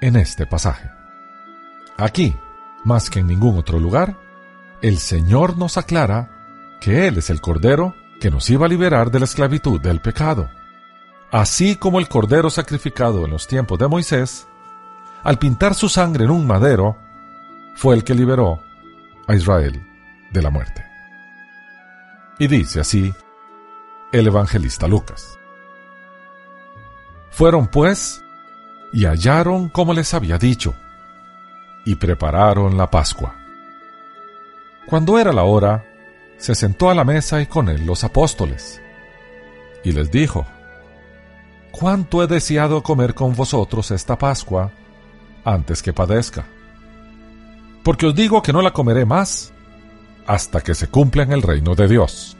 en 0.00 0.16
este 0.16 0.46
pasaje. 0.46 0.90
Aquí, 1.96 2.34
más 2.84 3.10
que 3.10 3.20
en 3.20 3.26
ningún 3.26 3.58
otro 3.58 3.78
lugar, 3.78 4.16
el 4.82 4.98
Señor 4.98 5.56
nos 5.56 5.76
aclara 5.78 6.76
que 6.80 7.08
Él 7.08 7.18
es 7.18 7.30
el 7.30 7.40
Cordero 7.40 7.94
que 8.20 8.30
nos 8.30 8.48
iba 8.50 8.66
a 8.66 8.68
liberar 8.68 9.10
de 9.10 9.18
la 9.18 9.24
esclavitud 9.24 9.80
del 9.80 10.00
pecado. 10.00 10.48
Así 11.30 11.76
como 11.76 11.98
el 11.98 12.08
Cordero 12.08 12.50
sacrificado 12.50 13.24
en 13.24 13.30
los 13.30 13.46
tiempos 13.48 13.78
de 13.78 13.88
Moisés, 13.88 14.46
al 15.22 15.38
pintar 15.38 15.74
su 15.74 15.88
sangre 15.88 16.24
en 16.24 16.30
un 16.30 16.46
madero, 16.46 16.96
fue 17.74 17.94
el 17.94 18.04
que 18.04 18.14
liberó 18.14 18.62
a 19.26 19.34
Israel 19.34 19.82
de 20.30 20.42
la 20.42 20.50
muerte. 20.50 20.84
Y 22.38 22.46
dice 22.46 22.80
así 22.80 23.14
el 24.12 24.26
evangelista 24.26 24.86
Lucas. 24.86 25.38
Fueron 27.30 27.66
pues 27.66 28.22
y 28.92 29.06
hallaron 29.06 29.68
como 29.68 29.92
les 29.92 30.14
había 30.14 30.38
dicho, 30.38 30.74
y 31.84 31.96
prepararon 31.96 32.76
la 32.76 32.90
Pascua. 32.90 33.34
Cuando 34.86 35.18
era 35.18 35.32
la 35.32 35.44
hora, 35.44 35.84
se 36.38 36.54
sentó 36.54 36.90
a 36.90 36.94
la 36.94 37.04
mesa 37.04 37.40
y 37.40 37.46
con 37.46 37.68
él 37.68 37.86
los 37.86 38.04
apóstoles, 38.04 38.80
y 39.82 39.92
les 39.92 40.10
dijo, 40.10 40.46
cuánto 41.70 42.22
he 42.22 42.26
deseado 42.26 42.82
comer 42.82 43.14
con 43.14 43.34
vosotros 43.34 43.90
esta 43.90 44.16
Pascua 44.16 44.70
antes 45.44 45.82
que 45.82 45.92
padezca. 45.92 46.44
Porque 47.82 48.06
os 48.06 48.14
digo 48.14 48.42
que 48.42 48.52
no 48.52 48.62
la 48.62 48.72
comeré 48.72 49.04
más 49.04 49.52
hasta 50.26 50.60
que 50.60 50.74
se 50.74 50.88
cumpla 50.88 51.24
en 51.24 51.32
el 51.32 51.42
reino 51.42 51.74
de 51.74 51.88
Dios. 51.88 52.36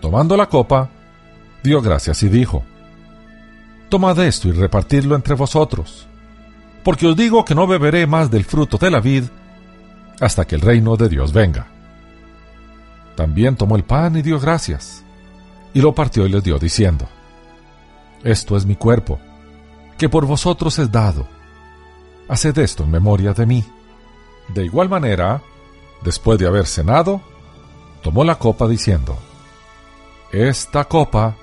Tomando 0.00 0.36
la 0.36 0.48
copa, 0.48 0.90
dio 1.62 1.80
gracias 1.80 2.22
y 2.22 2.28
dijo, 2.28 2.64
Tomad 3.88 4.18
esto 4.20 4.48
y 4.48 4.52
repartidlo 4.52 5.14
entre 5.14 5.34
vosotros, 5.34 6.08
porque 6.82 7.06
os 7.06 7.16
digo 7.16 7.44
que 7.44 7.54
no 7.54 7.66
beberé 7.66 8.06
más 8.06 8.30
del 8.30 8.44
fruto 8.44 8.78
de 8.78 8.90
la 8.90 9.00
vid 9.00 9.24
hasta 10.20 10.44
que 10.44 10.54
el 10.54 10.60
reino 10.60 10.96
de 10.96 11.08
Dios 11.08 11.32
venga. 11.32 11.66
También 13.16 13.56
tomó 13.56 13.76
el 13.76 13.84
pan 13.84 14.16
y 14.16 14.22
dio 14.22 14.38
gracias, 14.40 15.04
y 15.74 15.80
lo 15.80 15.94
partió 15.94 16.26
y 16.26 16.28
les 16.28 16.42
dio 16.42 16.58
diciendo, 16.58 17.08
esto 18.24 18.56
es 18.56 18.64
mi 18.64 18.76
cuerpo, 18.76 19.18
que 19.98 20.08
por 20.08 20.26
vosotros 20.26 20.78
es 20.78 20.90
dado. 20.90 21.26
Haced 22.28 22.56
esto 22.58 22.84
en 22.84 22.90
memoria 22.90 23.32
de 23.32 23.46
mí. 23.46 23.64
De 24.48 24.64
igual 24.64 24.88
manera, 24.88 25.42
después 26.04 26.38
de 26.38 26.46
haber 26.46 26.66
cenado, 26.66 27.20
tomó 28.02 28.24
la 28.24 28.38
copa 28.38 28.68
diciendo, 28.68 29.18
Esta 30.30 30.84
copa 30.84 31.34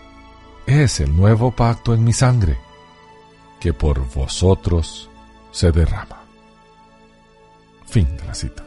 es 0.65 0.99
el 1.01 1.15
nuevo 1.15 1.51
pacto 1.51 1.93
en 1.93 2.03
mi 2.03 2.13
sangre, 2.13 2.57
que 3.59 3.73
por 3.73 4.09
vosotros 4.13 5.08
se 5.59 5.73
derrama. 5.73 6.23
Fin 7.85 8.07
de 8.15 8.25
la 8.25 8.33
cita. 8.33 8.63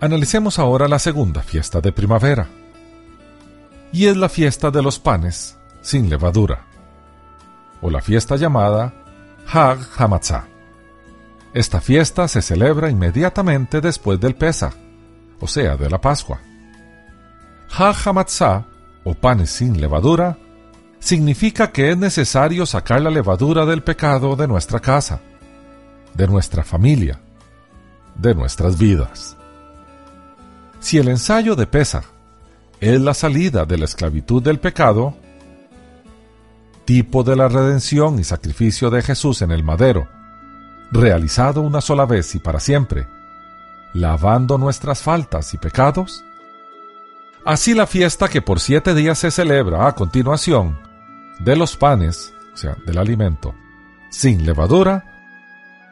Analicemos 0.00 0.58
ahora 0.58 0.88
la 0.88 0.98
segunda 0.98 1.42
fiesta 1.42 1.82
de 1.82 1.92
primavera, 1.92 2.48
y 3.92 4.06
es 4.06 4.16
la 4.16 4.30
fiesta 4.30 4.70
de 4.70 4.80
los 4.80 4.98
panes 4.98 5.58
sin 5.82 6.08
levadura 6.08 6.64
o 7.82 7.90
la 7.90 8.00
fiesta 8.00 8.36
llamada 8.36 8.94
Hag 9.52 9.78
Hamatzah. 9.98 10.46
Esta 11.52 11.82
fiesta 11.82 12.26
se 12.26 12.40
celebra 12.40 12.88
inmediatamente 12.88 13.82
después 13.82 14.18
del 14.18 14.34
Pesach, 14.34 14.74
o 15.40 15.46
sea, 15.46 15.76
de 15.76 15.90
la 15.90 16.00
Pascua. 16.00 16.40
Hag 17.70 17.96
Hamatzah, 18.02 18.64
o 19.04 19.12
panes 19.12 19.50
sin 19.50 19.78
levadura, 19.78 20.38
significa 21.00 21.70
que 21.70 21.90
es 21.90 21.98
necesario 21.98 22.64
sacar 22.64 23.02
la 23.02 23.10
levadura 23.10 23.66
del 23.66 23.82
pecado 23.82 24.36
de 24.36 24.48
nuestra 24.48 24.80
casa, 24.80 25.20
de 26.16 26.26
nuestra 26.26 26.64
familia, 26.64 27.20
de 28.14 28.34
nuestras 28.34 28.78
vidas. 28.78 29.36
Si 30.80 30.98
el 30.98 31.08
ensayo 31.08 31.56
de 31.56 31.66
Pesach 31.66 32.04
es 32.80 33.00
la 33.00 33.14
salida 33.14 33.64
de 33.64 33.78
la 33.78 33.84
esclavitud 33.84 34.42
del 34.42 34.58
pecado, 34.58 35.16
tipo 36.84 37.22
de 37.22 37.36
la 37.36 37.48
redención 37.48 38.18
y 38.18 38.24
sacrificio 38.24 38.90
de 38.90 39.02
Jesús 39.02 39.42
en 39.42 39.50
el 39.50 39.62
madero, 39.62 40.08
realizado 40.92 41.60
una 41.60 41.80
sola 41.80 42.06
vez 42.06 42.34
y 42.34 42.38
para 42.38 42.60
siempre, 42.60 43.06
lavando 43.92 44.56
nuestras 44.58 45.02
faltas 45.02 45.52
y 45.54 45.58
pecados? 45.58 46.24
Así 47.44 47.74
la 47.74 47.86
fiesta 47.86 48.28
que 48.28 48.42
por 48.42 48.60
siete 48.60 48.94
días 48.94 49.18
se 49.18 49.30
celebra 49.30 49.86
a 49.86 49.94
continuación 49.94 50.78
de 51.40 51.56
los 51.56 51.76
panes, 51.76 52.32
o 52.54 52.56
sea, 52.56 52.76
del 52.86 52.98
alimento, 52.98 53.54
sin 54.10 54.44
levadura, 54.46 55.15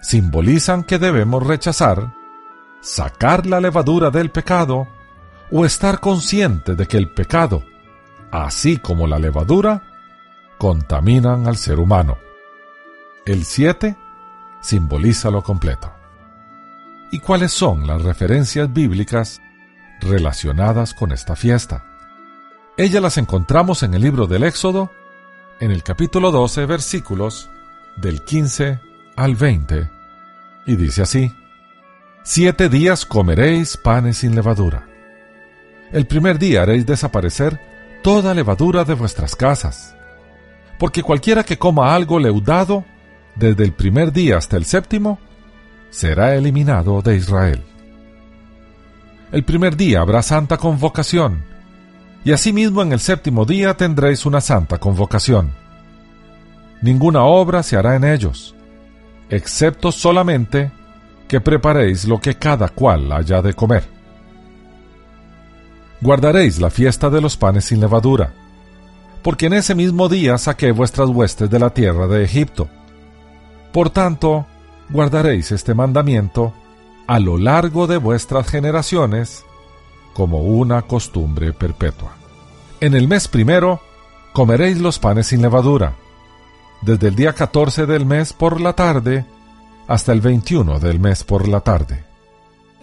simbolizan 0.05 0.85
que 0.85 0.99
debemos 0.99 1.47
rechazar, 1.47 2.15
sacar 2.83 3.47
la 3.47 3.59
levadura 3.59 4.11
del 4.11 4.31
pecado 4.31 4.87
o 5.51 5.65
estar 5.65 6.01
consciente 6.01 6.75
de 6.75 6.87
que 6.87 6.99
el 6.99 7.09
pecado, 7.09 7.65
así 8.31 8.77
como 8.77 9.07
la 9.07 9.19
levadura, 9.19 9.83
contaminan 10.59 11.47
al 11.47 11.57
ser 11.57 11.79
humano. 11.79 12.19
El 13.25 13.45
7 13.45 13.97
simboliza 14.61 15.31
lo 15.31 15.43
completo. 15.43 15.91
¿Y 17.11 17.21
cuáles 17.21 17.53
son 17.53 17.87
las 17.87 18.03
referencias 18.03 18.71
bíblicas 18.71 19.41
relacionadas 20.03 20.93
con 20.93 21.13
esta 21.13 21.35
fiesta? 21.35 21.87
Ellas 22.77 23.03
las 23.03 23.17
encontramos 23.17 23.83
en 23.83 23.95
el 23.95 24.03
libro 24.03 24.27
del 24.27 24.43
Éxodo, 24.43 24.91
en 25.61 25.71
el 25.71 25.83
capítulo 25.83 26.31
12, 26.31 26.67
versículos 26.67 27.49
del 27.97 28.23
15 28.23 28.94
al 29.17 29.35
20, 29.37 29.89
y 30.67 30.77
dice 30.77 31.03
así, 31.03 31.33
Siete 32.23 32.69
días 32.69 33.05
comeréis 33.05 33.77
panes 33.77 34.19
sin 34.19 34.35
levadura. 34.35 34.87
El 35.93 36.07
primer 36.07 36.39
día 36.39 36.63
haréis 36.63 36.87
desaparecer 36.87 37.61
toda 38.03 38.33
levadura 38.35 38.85
de 38.85 38.95
vuestras 38.95 39.37
casas 39.37 39.95
porque 40.79 41.03
cualquiera 41.03 41.45
que 41.45 41.59
coma 41.59 41.95
algo 41.95 42.19
leudado, 42.19 42.85
desde 43.37 43.65
el 43.65 43.73
primer 43.73 44.13
día 44.13 44.37
hasta 44.37 44.57
el 44.57 44.65
séptimo, 44.65 45.19
será 45.91 46.35
eliminado 46.35 47.01
de 47.03 47.17
Israel. 47.17 47.63
El 49.33 49.45
primer 49.45 49.77
día 49.77 50.01
habrá 50.01 50.23
santa 50.23 50.57
convocación, 50.57 51.45
y 52.25 52.33
asimismo 52.33 52.83
en 52.83 52.93
el 52.93 53.01
séptimo 53.01 53.45
día 53.45 53.77
tendréis 53.77 54.25
una 54.27 54.41
santa 54.41 54.79
convocación. 54.79 55.53
Ninguna 56.81 57.25
obra 57.25 57.63
se 57.63 57.77
hará 57.77 57.97
en 57.97 58.05
ellos, 58.05 58.55
excepto 59.31 59.93
solamente 59.93 60.71
que 61.29 61.41
preparéis 61.41 62.05
lo 62.05 62.21
que 62.21 62.37
cada 62.37 62.69
cual 62.69 63.11
haya 63.13 63.43
de 63.43 63.55
comer. 63.55 63.85
Guardaréis 66.01 66.61
la 66.61 66.71
fiesta 66.71 67.09
de 67.09 67.21
los 67.21 67.37
panes 67.37 67.65
sin 67.67 67.81
levadura, 67.81 68.33
porque 69.23 69.47
en 69.47 69.55
ese 69.55 69.75
mismo 69.75 70.09
día 70.09 70.37
saqué 70.37 70.71
vuestras 70.71 71.09
huestes 71.09 71.49
de 71.49 71.59
la 71.59 71.71
tierra 71.71 72.07
de 72.07 72.25
Egipto. 72.25 72.69
Por 73.73 73.91
tanto, 73.91 74.47
guardaréis 74.91 75.51
este 75.51 75.75
mandamiento 75.75 76.53
a 77.07 77.19
lo 77.19 77.39
largo 77.39 77.87
de 77.87 77.97
vuestras 77.97 78.49
generaciones 78.49 79.45
como 80.13 80.43
una 80.43 80.83
costumbre 80.83 81.53
perpetua. 81.53 82.13
En 82.81 82.95
el 82.95 83.09
mes 83.09 83.29
primero 83.29 83.81
comeréis 84.33 84.79
los 84.79 84.99
panes 84.99 85.29
sin 85.29 85.43
levadura, 85.43 85.95
desde 86.85 87.09
el 87.09 87.17
día 87.17 87.33
14 87.33 87.87
del 87.87 88.07
mes 88.07 88.33
por 88.33 88.61
la 88.61 88.75
tarde 88.75 89.25
hasta 89.87 90.13
el 90.13 90.21
21 90.21 90.79
del 90.81 91.01
mes 91.01 91.25
por 91.25 91.49
la 91.49 91.61
tarde. 91.61 92.05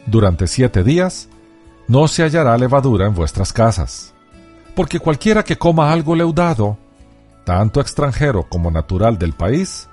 Durante 0.06 0.48
siete 0.48 0.84
días 0.84 1.30
no 1.88 2.08
se 2.08 2.24
hallará 2.24 2.58
levadura 2.58 3.06
en 3.06 3.14
vuestras 3.14 3.54
casas 3.54 4.14
porque 4.76 5.00
cualquiera 5.00 5.44
que 5.44 5.58
coma 5.58 5.92
algo 5.92 6.16
leudado, 6.16 6.78
tanto 7.46 7.82
extranjero 7.82 8.48
como 8.50 8.72
natural 8.72 9.18
del 9.18 9.34
país, 9.34 9.90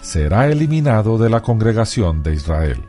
será 0.00 0.46
eliminado 0.48 1.18
de 1.18 1.30
la 1.30 1.42
congregación 1.42 2.22
de 2.22 2.34
Israel. 2.34 2.82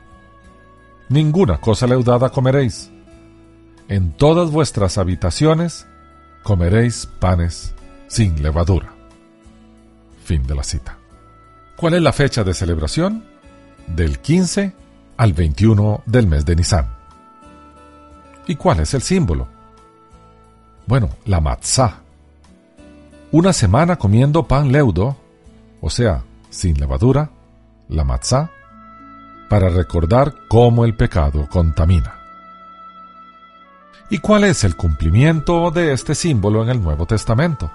Ninguna 1.09 1.59
cosa 1.59 1.87
leudada 1.87 2.29
comeréis. 2.29 2.91
En 3.87 4.11
todas 4.11 4.51
vuestras 4.51 4.97
habitaciones 4.97 5.87
comeréis 6.43 7.07
panes 7.19 7.73
sin 8.07 8.41
levadura. 8.43 8.96
Fin 10.27 10.43
de 10.43 10.55
la 10.55 10.63
cita. 10.63 10.97
¿Cuál 11.77 11.93
es 11.93 12.01
la 12.01 12.11
fecha 12.11 12.43
de 12.43 12.53
celebración? 12.53 13.23
Del 13.87 14.19
15 14.19 14.73
al 15.15 15.31
21 15.31 16.03
del 16.05 16.27
mes 16.27 16.45
de 16.45 16.57
Nisan. 16.57 16.85
¿Y 18.45 18.55
cuál 18.55 18.81
es 18.81 18.93
el 18.93 19.01
símbolo? 19.01 19.47
Bueno, 20.85 21.11
la 21.23 21.39
matzá. 21.39 22.01
Una 23.31 23.53
semana 23.53 23.95
comiendo 23.95 24.45
pan 24.45 24.69
leudo, 24.69 25.15
o 25.79 25.89
sea, 25.89 26.23
sin 26.49 26.77
levadura, 26.77 27.29
la 27.87 28.03
matzá, 28.03 28.51
para 29.47 29.69
recordar 29.69 30.35
cómo 30.49 30.83
el 30.83 30.93
pecado 30.97 31.47
contamina. 31.49 32.15
¿Y 34.09 34.17
cuál 34.17 34.43
es 34.43 34.65
el 34.65 34.75
cumplimiento 34.75 35.71
de 35.71 35.93
este 35.93 36.15
símbolo 36.15 36.63
en 36.63 36.69
el 36.69 36.83
Nuevo 36.83 37.05
Testamento? 37.05 37.71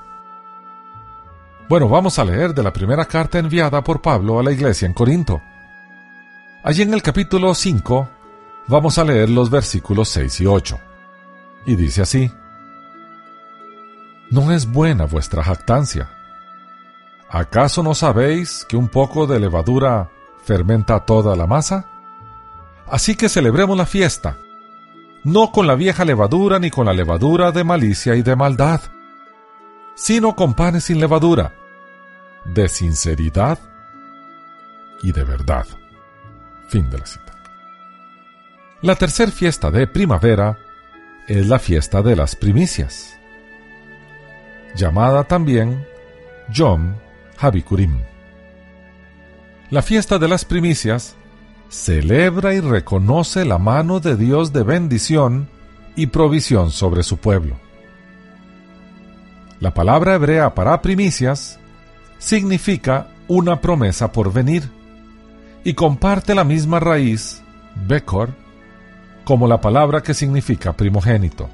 Bueno, 1.68 1.88
vamos 1.88 2.18
a 2.18 2.24
leer 2.24 2.54
de 2.54 2.62
la 2.62 2.72
primera 2.72 3.06
carta 3.06 3.38
enviada 3.38 3.82
por 3.82 4.02
Pablo 4.02 4.38
a 4.38 4.42
la 4.42 4.52
iglesia 4.52 4.86
en 4.86 4.92
Corinto. 4.92 5.40
Allí 6.64 6.82
en 6.82 6.92
el 6.92 7.02
capítulo 7.02 7.54
5 7.54 8.08
vamos 8.68 8.98
a 8.98 9.04
leer 9.04 9.30
los 9.30 9.50
versículos 9.50 10.08
6 10.10 10.40
y 10.42 10.46
8. 10.46 10.78
Y 11.66 11.76
dice 11.76 12.02
así, 12.02 12.30
no 14.30 14.52
es 14.52 14.70
buena 14.70 15.06
vuestra 15.06 15.42
jactancia. 15.44 16.10
¿Acaso 17.28 17.82
no 17.82 17.94
sabéis 17.94 18.66
que 18.68 18.76
un 18.76 18.88
poco 18.88 19.26
de 19.26 19.40
levadura 19.40 20.10
fermenta 20.44 21.00
toda 21.00 21.36
la 21.36 21.46
masa? 21.46 21.86
Así 22.86 23.16
que 23.16 23.28
celebremos 23.28 23.76
la 23.76 23.86
fiesta, 23.86 24.36
no 25.24 25.52
con 25.52 25.66
la 25.66 25.74
vieja 25.74 26.04
levadura 26.04 26.58
ni 26.58 26.70
con 26.70 26.86
la 26.86 26.92
levadura 26.92 27.52
de 27.52 27.64
malicia 27.64 28.14
y 28.16 28.22
de 28.22 28.36
maldad, 28.36 28.80
sino 29.94 30.34
con 30.34 30.54
panes 30.54 30.84
sin 30.84 31.00
levadura, 31.00 31.54
de 32.44 32.68
sinceridad 32.68 33.58
y 35.02 35.12
de 35.12 35.24
verdad. 35.24 35.66
Fin 36.68 36.88
de 36.90 36.98
la 36.98 37.06
cita. 37.06 37.34
La 38.80 38.96
tercera 38.96 39.30
fiesta 39.30 39.70
de 39.70 39.86
primavera 39.86 40.58
es 41.28 41.46
la 41.46 41.58
fiesta 41.58 42.02
de 42.02 42.16
las 42.16 42.34
primicias, 42.34 43.16
llamada 44.74 45.24
también 45.24 45.86
Yom 46.48 46.94
Habikurim. 47.38 48.02
La 49.70 49.82
fiesta 49.82 50.18
de 50.18 50.28
las 50.28 50.44
primicias 50.44 51.14
celebra 51.68 52.54
y 52.54 52.60
reconoce 52.60 53.44
la 53.44 53.58
mano 53.58 54.00
de 54.00 54.16
Dios 54.16 54.52
de 54.52 54.62
bendición 54.62 55.48
y 55.96 56.08
provisión 56.08 56.70
sobre 56.70 57.02
su 57.02 57.16
pueblo. 57.18 57.56
La 59.62 59.72
palabra 59.72 60.16
hebrea 60.16 60.56
para 60.56 60.82
primicias 60.82 61.60
significa 62.18 63.06
una 63.28 63.60
promesa 63.60 64.10
por 64.10 64.32
venir 64.32 64.68
y 65.62 65.74
comparte 65.74 66.34
la 66.34 66.42
misma 66.42 66.80
raíz, 66.80 67.44
Bekor, 67.86 68.34
como 69.22 69.46
la 69.46 69.60
palabra 69.60 70.02
que 70.02 70.14
significa 70.14 70.72
primogénito. 70.72 71.48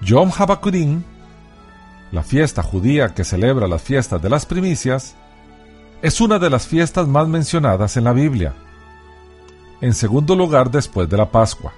Yom 0.00 0.30
Habakurim, 0.34 1.02
la 2.12 2.22
fiesta 2.22 2.62
judía 2.62 3.12
que 3.12 3.24
celebra 3.24 3.68
las 3.68 3.82
fiestas 3.82 4.22
de 4.22 4.30
las 4.30 4.46
primicias, 4.46 5.16
es 6.00 6.18
una 6.22 6.38
de 6.38 6.48
las 6.48 6.66
fiestas 6.66 7.06
más 7.06 7.28
mencionadas 7.28 7.98
en 7.98 8.04
la 8.04 8.14
Biblia, 8.14 8.54
en 9.82 9.92
segundo 9.92 10.34
lugar 10.34 10.70
después 10.70 11.10
de 11.10 11.18
la 11.18 11.30
Pascua. 11.30 11.74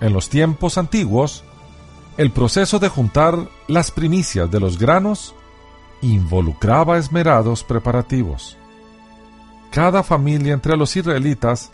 En 0.00 0.12
los 0.12 0.28
tiempos 0.28 0.78
antiguos, 0.78 1.42
el 2.18 2.32
proceso 2.32 2.80
de 2.80 2.88
juntar 2.88 3.48
las 3.68 3.92
primicias 3.92 4.50
de 4.50 4.58
los 4.58 4.76
granos 4.76 5.36
involucraba 6.02 6.98
esmerados 6.98 7.62
preparativos. 7.62 8.56
Cada 9.70 10.02
familia 10.02 10.52
entre 10.52 10.76
los 10.76 10.96
israelitas 10.96 11.70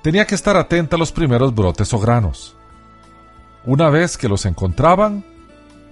tenía 0.00 0.24
que 0.24 0.36
estar 0.36 0.56
atenta 0.56 0.94
a 0.94 0.98
los 1.00 1.10
primeros 1.10 1.52
brotes 1.52 1.92
o 1.92 1.98
granos. 1.98 2.54
Una 3.64 3.90
vez 3.90 4.16
que 4.16 4.28
los 4.28 4.46
encontraban, 4.46 5.24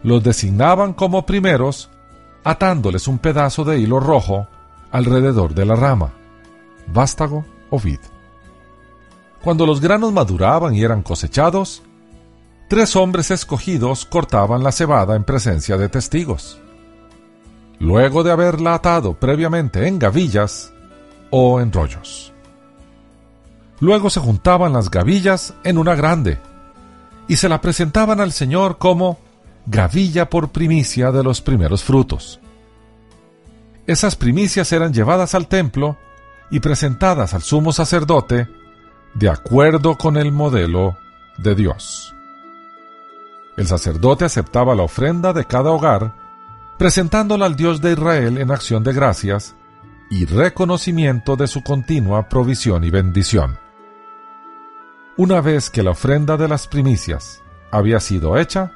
los 0.05 0.23
designaban 0.23 0.93
como 0.93 1.27
primeros, 1.27 1.91
atándoles 2.45 3.09
un 3.09 3.19
pedazo 3.19 3.65
de 3.65 3.81
hilo 3.81 3.99
rojo 3.99 4.47
alrededor 4.93 5.53
de 5.53 5.65
la 5.65 5.75
rama, 5.75 6.13
vástago 6.87 7.45
o 7.71 7.81
vid. 7.81 8.01
Cuando 9.43 9.67
los 9.67 9.81
granos 9.81 10.13
maduraban 10.13 10.77
y 10.77 10.83
eran 10.83 11.03
cosechados, 11.03 11.83
tres 12.71 12.95
hombres 12.95 13.33
escogidos 13.33 14.07
cortaban 14.07 14.63
la 14.63 14.71
cebada 14.71 15.17
en 15.17 15.25
presencia 15.25 15.77
de 15.77 15.89
testigos. 15.89 16.61
Luego 17.81 18.23
de 18.23 18.31
haberla 18.31 18.75
atado 18.75 19.15
previamente 19.15 19.89
en 19.89 19.99
gavillas 19.99 20.73
o 21.31 21.61
en 21.61 21.73
rollos. 21.73 22.33
Luego 23.81 24.09
se 24.09 24.21
juntaban 24.21 24.73
las 24.73 24.89
gavillas 24.89 25.53
en 25.65 25.79
una 25.79 25.97
grande 25.97 26.39
y 27.27 27.39
se 27.39 27.49
la 27.49 27.61
presentaban 27.61 28.21
al 28.21 28.31
Señor 28.31 28.79
como 28.79 29.19
gavilla 29.67 30.31
por 30.31 30.51
primicia 30.51 31.11
de 31.11 31.25
los 31.25 31.41
primeros 31.41 31.83
frutos. 31.83 32.39
Esas 33.89 34.15
primicias 34.15 34.71
eran 34.71 34.93
llevadas 34.93 35.35
al 35.35 35.49
templo 35.49 35.97
y 36.53 36.61
presentadas 36.61 37.35
al 37.35 37.43
sumo 37.43 37.73
sacerdote 37.73 38.47
de 39.15 39.29
acuerdo 39.29 39.99
con 39.99 40.17
el 40.17 40.31
modelo 40.31 40.97
de 41.37 41.57
Dios. 41.57 42.15
El 43.57 43.67
sacerdote 43.67 44.25
aceptaba 44.25 44.75
la 44.75 44.83
ofrenda 44.83 45.33
de 45.33 45.45
cada 45.45 45.71
hogar, 45.71 46.15
presentándola 46.79 47.47
al 47.47 47.57
Dios 47.57 47.81
de 47.81 47.93
Israel 47.93 48.39
en 48.39 48.51
acción 48.51 48.83
de 48.83 48.93
gracias 48.93 49.55
y 50.11 50.25
reconocimiento 50.25 51.37
de 51.37 51.47
su 51.47 51.63
continua 51.63 52.29
provisión 52.29 52.85
y 52.85 52.91
bendición. 52.91 53.59
Una 55.17 55.41
vez 55.41 55.71
que 55.71 55.83
la 55.83 55.91
ofrenda 55.91 56.37
de 56.37 56.49
las 56.49 56.67
primicias 56.67 57.43
había 57.71 58.01
sido 58.01 58.39
hecha, 58.39 58.73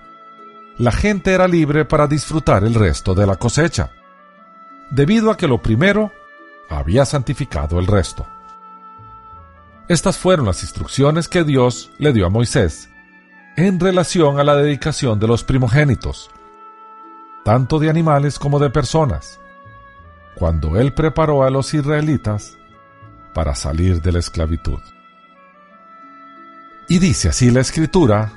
la 0.77 0.93
gente 0.93 1.33
era 1.33 1.49
libre 1.49 1.85
para 1.85 2.07
disfrutar 2.07 2.65
el 2.65 2.75
resto 2.75 3.15
de 3.15 3.27
la 3.27 3.37
cosecha, 3.37 3.91
debido 4.91 5.31
a 5.31 5.37
que 5.37 5.49
lo 5.49 5.63
primero 5.63 6.13
había 6.69 7.05
santificado 7.05 7.79
el 7.79 7.87
resto. 7.87 8.27
Estas 9.89 10.19
fueron 10.19 10.47
las 10.47 10.63
instrucciones 10.63 11.29
que 11.29 11.45
Dios 11.45 11.91
le 11.99 12.13
dio 12.13 12.27
a 12.27 12.31
Moisés 12.31 12.91
en 13.57 13.79
relación 13.79 14.41
a 14.41 14.45
la 14.45 14.57
dedicación 14.57 15.21
de 15.21 15.29
los 15.29 15.45
primogénitos, 15.45 16.31
tanto 17.45 17.79
de 17.79 17.89
animales 17.89 18.39
como 18.39 18.59
de 18.59 18.71
personas, 18.71 19.41
cuando 20.35 20.79
él 20.81 20.93
preparó 20.93 21.45
a 21.45 21.51
los 21.51 21.73
israelitas 21.73 22.59
para 23.33 23.55
salir 23.55 24.03
de 24.03 24.13
la 24.13 24.19
esclavitud. 24.19 24.81
Y 26.89 26.99
dice 26.99 27.29
así 27.29 27.51
la 27.51 27.61
escritura 27.61 28.33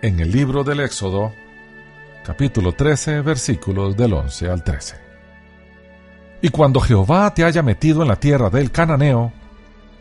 en 0.00 0.20
el 0.20 0.30
libro 0.30 0.62
del 0.62 0.80
Éxodo, 0.80 1.32
capítulo 2.24 2.72
13, 2.72 3.20
versículos 3.20 3.96
del 3.96 4.12
11 4.12 4.48
al 4.48 4.62
13. 4.62 4.96
Y 6.40 6.48
cuando 6.50 6.80
Jehová 6.80 7.34
te 7.34 7.44
haya 7.44 7.62
metido 7.62 8.02
en 8.02 8.08
la 8.08 8.16
tierra 8.16 8.48
del 8.48 8.70
cananeo, 8.70 9.32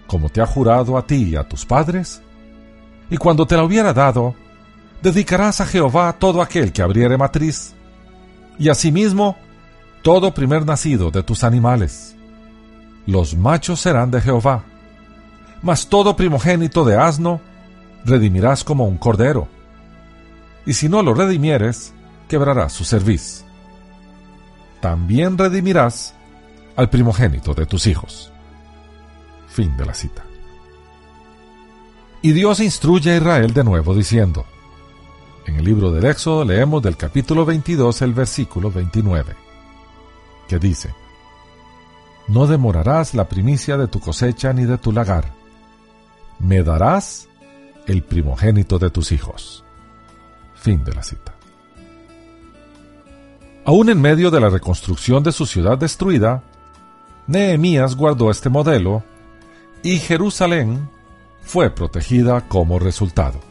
como 0.06 0.30
te 0.30 0.42
ha 0.42 0.46
jurado 0.46 0.98
a 0.98 1.06
ti 1.06 1.32
y 1.32 1.36
a 1.36 1.48
tus 1.48 1.66
padres, 1.66 2.22
y 3.10 3.18
cuando 3.18 3.46
te 3.46 3.56
la 3.58 3.64
hubiera 3.64 3.94
dado, 3.94 4.36
dedicarás 5.02 5.62
a 5.62 5.66
Jehová 5.66 6.14
todo 6.14 6.42
aquel 6.42 6.72
que 6.72 6.82
abriere 6.82 7.18
matriz, 7.18 7.74
y 8.58 8.70
asimismo 8.70 9.38
todo 10.02 10.34
primer 10.34 10.66
nacido 10.66 11.12
de 11.12 11.24
tus 11.24 11.44
animales. 11.44 12.16
Los 13.06 13.36
machos 13.36 13.80
serán 13.80 14.12
de 14.12 14.22
Jehová, 14.22 14.64
mas 15.62 15.88
todo 15.88 16.16
primogénito 16.16 16.86
de 16.86 16.98
asno 16.98 17.42
redimirás 18.06 18.64
como 18.64 18.86
un 18.86 18.98
cordero. 18.98 19.48
Y 20.66 20.74
si 20.74 20.90
no 20.90 21.02
lo 21.02 21.14
redimieres, 21.14 21.94
quebrarás 22.28 22.74
su 22.74 22.86
cerviz. 22.86 23.46
También 24.80 25.38
redimirás 25.38 26.14
al 26.76 26.90
primogénito 26.90 27.54
de 27.54 27.66
tus 27.66 27.88
hijos. 27.88 28.32
Fin 29.48 29.76
de 29.78 29.86
la 29.86 29.94
cita. 29.94 30.24
Y 32.22 32.32
Dios 32.34 32.60
instruye 32.60 33.12
a 33.12 33.18
Israel 33.18 33.54
de 33.54 33.64
nuevo 33.64 33.96
diciendo, 33.96 34.46
en 35.46 35.56
el 35.56 35.64
libro 35.64 35.92
del 35.92 36.06
Éxodo 36.06 36.46
leemos 36.46 36.82
del 36.82 36.98
capítulo 36.98 37.46
22 37.46 38.02
el 38.02 38.14
versículo 38.14 38.72
29, 38.72 39.36
que 40.48 40.60
dice, 40.60 40.94
No 42.28 42.48
demorarás 42.48 43.14
la 43.14 43.28
primicia 43.28 43.78
de 43.78 43.88
tu 43.88 44.00
cosecha 44.00 44.54
ni 44.54 44.66
de 44.66 44.78
tu 44.78 44.92
lagar, 44.92 45.32
me 46.40 46.64
darás 46.64 47.28
el 47.88 48.04
primogénito 48.04 48.80
de 48.80 48.90
tus 48.90 49.12
hijos. 49.12 49.64
Fin 50.56 50.84
de 50.84 50.94
la 50.94 51.04
cita. 51.04 51.34
Aún 53.66 53.90
en 53.90 54.02
medio 54.02 54.32
de 54.32 54.40
la 54.40 54.50
reconstrucción 54.50 55.24
de 55.24 55.32
su 55.32 55.46
ciudad 55.46 55.78
destruida, 55.78 56.44
Nehemías 57.28 57.96
guardó 57.96 58.32
este 58.32 58.50
modelo 58.50 59.04
y 59.84 59.98
Jerusalén 59.98 60.90
fue 61.42 61.70
protegida 61.70 62.48
como 62.48 62.80
resultado. 62.80 63.51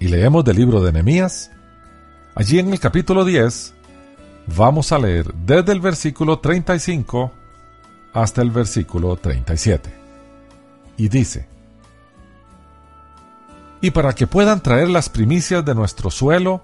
Y 0.00 0.08
leemos 0.08 0.44
del 0.44 0.56
libro 0.56 0.82
de 0.82 0.92
Nehemías. 0.92 1.50
Allí 2.34 2.58
en 2.58 2.72
el 2.72 2.80
capítulo 2.80 3.24
10 3.26 3.74
vamos 4.56 4.92
a 4.92 4.98
leer 4.98 5.32
desde 5.34 5.72
el 5.72 5.80
versículo 5.80 6.38
35 6.38 7.30
hasta 8.14 8.40
el 8.40 8.50
versículo 8.50 9.14
37. 9.16 9.92
Y 10.96 11.08
dice, 11.08 11.46
y 13.82 13.90
para 13.90 14.14
que 14.14 14.26
puedan 14.26 14.62
traer 14.62 14.88
las 14.88 15.10
primicias 15.10 15.64
de 15.64 15.74
nuestro 15.74 16.10
suelo 16.10 16.62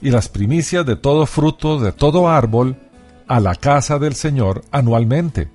y 0.00 0.10
las 0.10 0.28
primicias 0.28 0.86
de 0.86 0.94
todo 0.94 1.26
fruto 1.26 1.80
de 1.80 1.90
todo 1.92 2.28
árbol 2.28 2.76
a 3.26 3.40
la 3.40 3.56
casa 3.56 3.98
del 3.98 4.14
Señor 4.14 4.64
anualmente, 4.70 5.50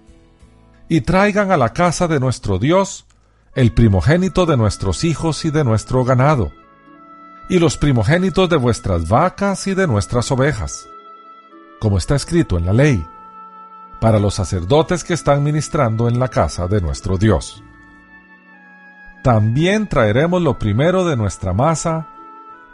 y 0.90 1.02
traigan 1.02 1.52
a 1.52 1.58
la 1.58 1.74
casa 1.74 2.08
de 2.08 2.20
nuestro 2.20 2.60
Dios 2.60 3.06
el 3.56 3.72
primogénito 3.72 4.46
de 4.46 4.58
nuestros 4.58 5.04
hijos 5.04 5.46
y 5.46 5.52
de 5.52 5.64
nuestro 5.64 6.04
ganado, 6.04 6.52
y 7.50 7.60
los 7.60 7.78
primogénitos 7.78 8.50
de 8.50 8.58
vuestras 8.58 9.08
vacas 9.08 9.68
y 9.68 9.74
de 9.74 9.88
nuestras 9.88 10.32
ovejas, 10.32 10.88
como 11.80 11.98
está 11.98 12.16
escrito 12.16 12.58
en 12.58 12.66
la 12.66 12.74
ley, 12.74 13.06
para 14.00 14.20
los 14.20 14.36
sacerdotes 14.36 15.04
que 15.04 15.14
están 15.14 15.44
ministrando 15.44 16.08
en 16.08 16.20
la 16.20 16.28
casa 16.28 16.68
de 16.68 16.82
nuestro 16.82 17.18
Dios. 17.18 17.64
También 19.24 19.88
traeremos 19.88 20.42
lo 20.42 20.60
primero 20.60 21.06
de 21.06 21.16
nuestra 21.16 21.54
masa, 21.54 22.08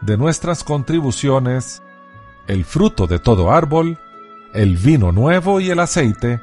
de 0.01 0.17
nuestras 0.17 0.63
contribuciones, 0.63 1.83
el 2.47 2.65
fruto 2.65 3.05
de 3.05 3.19
todo 3.19 3.51
árbol, 3.51 3.99
el 4.53 4.77
vino 4.77 5.11
nuevo 5.11 5.59
y 5.59 5.69
el 5.69 5.79
aceite 5.79 6.41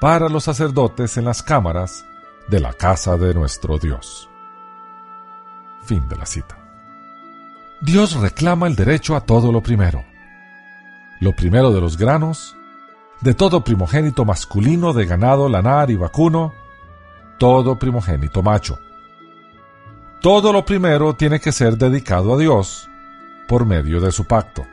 para 0.00 0.28
los 0.28 0.44
sacerdotes 0.44 1.16
en 1.16 1.24
las 1.24 1.42
cámaras 1.42 2.04
de 2.48 2.60
la 2.60 2.72
casa 2.72 3.16
de 3.16 3.34
nuestro 3.34 3.78
Dios. 3.78 4.28
Fin 5.82 6.08
de 6.08 6.16
la 6.16 6.26
cita. 6.26 6.67
Dios 7.80 8.14
reclama 8.14 8.66
el 8.66 8.74
derecho 8.74 9.14
a 9.14 9.20
todo 9.20 9.52
lo 9.52 9.62
primero. 9.62 10.04
Lo 11.20 11.32
primero 11.32 11.72
de 11.72 11.80
los 11.80 11.96
granos, 11.96 12.56
de 13.20 13.34
todo 13.34 13.62
primogénito 13.62 14.24
masculino 14.24 14.92
de 14.92 15.06
ganado, 15.06 15.48
lanar 15.48 15.90
y 15.90 15.96
vacuno, 15.96 16.52
todo 17.38 17.78
primogénito 17.78 18.42
macho. 18.42 18.78
Todo 20.20 20.52
lo 20.52 20.64
primero 20.64 21.14
tiene 21.14 21.38
que 21.38 21.52
ser 21.52 21.76
dedicado 21.76 22.34
a 22.34 22.38
Dios 22.38 22.88
por 23.46 23.64
medio 23.64 24.00
de 24.00 24.10
su 24.10 24.24
pacto. 24.24 24.66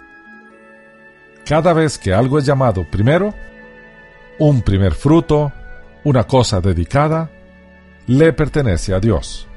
Cada 1.46 1.74
vez 1.74 2.00
que 2.00 2.12
algo 2.12 2.39
es 2.39 2.46
llamado 2.46 2.89
primero, 2.89 3.36
un 4.39 4.63
primer 4.63 4.96
fruto, 4.96 5.54
una 6.04 6.24
cosa 6.24 6.60
dedicada, 6.60 7.30
le 8.08 8.34
pertenece 8.34 8.96
a 8.96 9.00
Dios. 9.00 9.48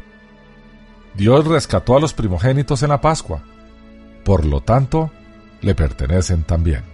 Dios 1.19 1.45
rescató 1.49 1.97
a 1.97 2.01
los 2.01 2.15
primogénitos 2.15 2.85
en 2.85 2.91
la 2.91 3.01
Pascua, 3.01 3.43
por 4.25 4.45
lo 4.45 4.61
tanto, 4.61 5.11
le 5.63 5.75
pertenecen 5.75 6.45
también. 6.45 6.85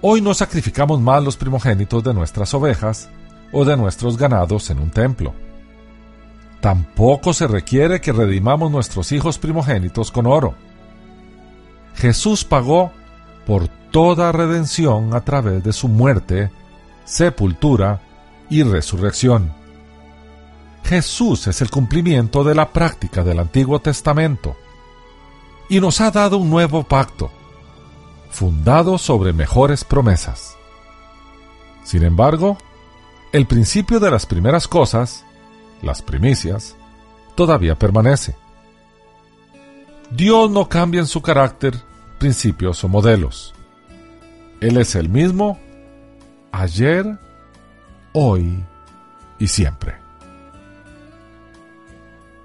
Hoy 0.00 0.22
no 0.22 0.32
sacrificamos 0.32 0.98
más 0.98 1.22
los 1.22 1.36
primogénitos 1.36 2.02
de 2.02 2.14
nuestras 2.14 2.54
ovejas 2.54 3.10
o 3.52 3.66
de 3.66 3.76
nuestros 3.76 4.16
ganados 4.16 4.70
en 4.70 4.78
un 4.78 4.88
templo. 4.88 5.34
Tampoco 6.62 7.34
se 7.34 7.46
requiere 7.46 8.00
que 8.00 8.12
redimamos 8.12 8.70
nuestros 8.70 9.12
hijos 9.12 9.38
primogénitos 9.38 10.10
con 10.10 10.26
oro. 10.26 10.54
Jesús 11.96 12.46
pagó 12.46 12.92
por 13.46 13.68
toda 13.90 14.32
redención 14.32 15.14
a 15.14 15.20
través 15.20 15.62
de 15.62 15.74
su 15.74 15.88
muerte, 15.88 16.50
sepultura 17.04 18.00
y 18.48 18.62
resurrección. 18.62 19.63
Jesús 20.84 21.46
es 21.46 21.62
el 21.62 21.70
cumplimiento 21.70 22.44
de 22.44 22.54
la 22.54 22.70
práctica 22.70 23.24
del 23.24 23.38
Antiguo 23.38 23.80
Testamento 23.80 24.56
y 25.68 25.80
nos 25.80 26.00
ha 26.02 26.10
dado 26.10 26.36
un 26.36 26.50
nuevo 26.50 26.82
pacto, 26.82 27.30
fundado 28.30 28.98
sobre 28.98 29.32
mejores 29.32 29.82
promesas. 29.82 30.56
Sin 31.84 32.02
embargo, 32.02 32.58
el 33.32 33.46
principio 33.46 33.98
de 33.98 34.10
las 34.10 34.26
primeras 34.26 34.68
cosas, 34.68 35.24
las 35.80 36.02
primicias, 36.02 36.76
todavía 37.34 37.78
permanece. 37.78 38.36
Dios 40.10 40.50
no 40.50 40.68
cambia 40.68 41.00
en 41.00 41.06
su 41.06 41.22
carácter, 41.22 41.74
principios 42.18 42.84
o 42.84 42.88
modelos. 42.88 43.54
Él 44.60 44.76
es 44.76 44.94
el 44.94 45.08
mismo 45.08 45.58
ayer, 46.52 47.18
hoy 48.12 48.62
y 49.38 49.48
siempre. 49.48 50.03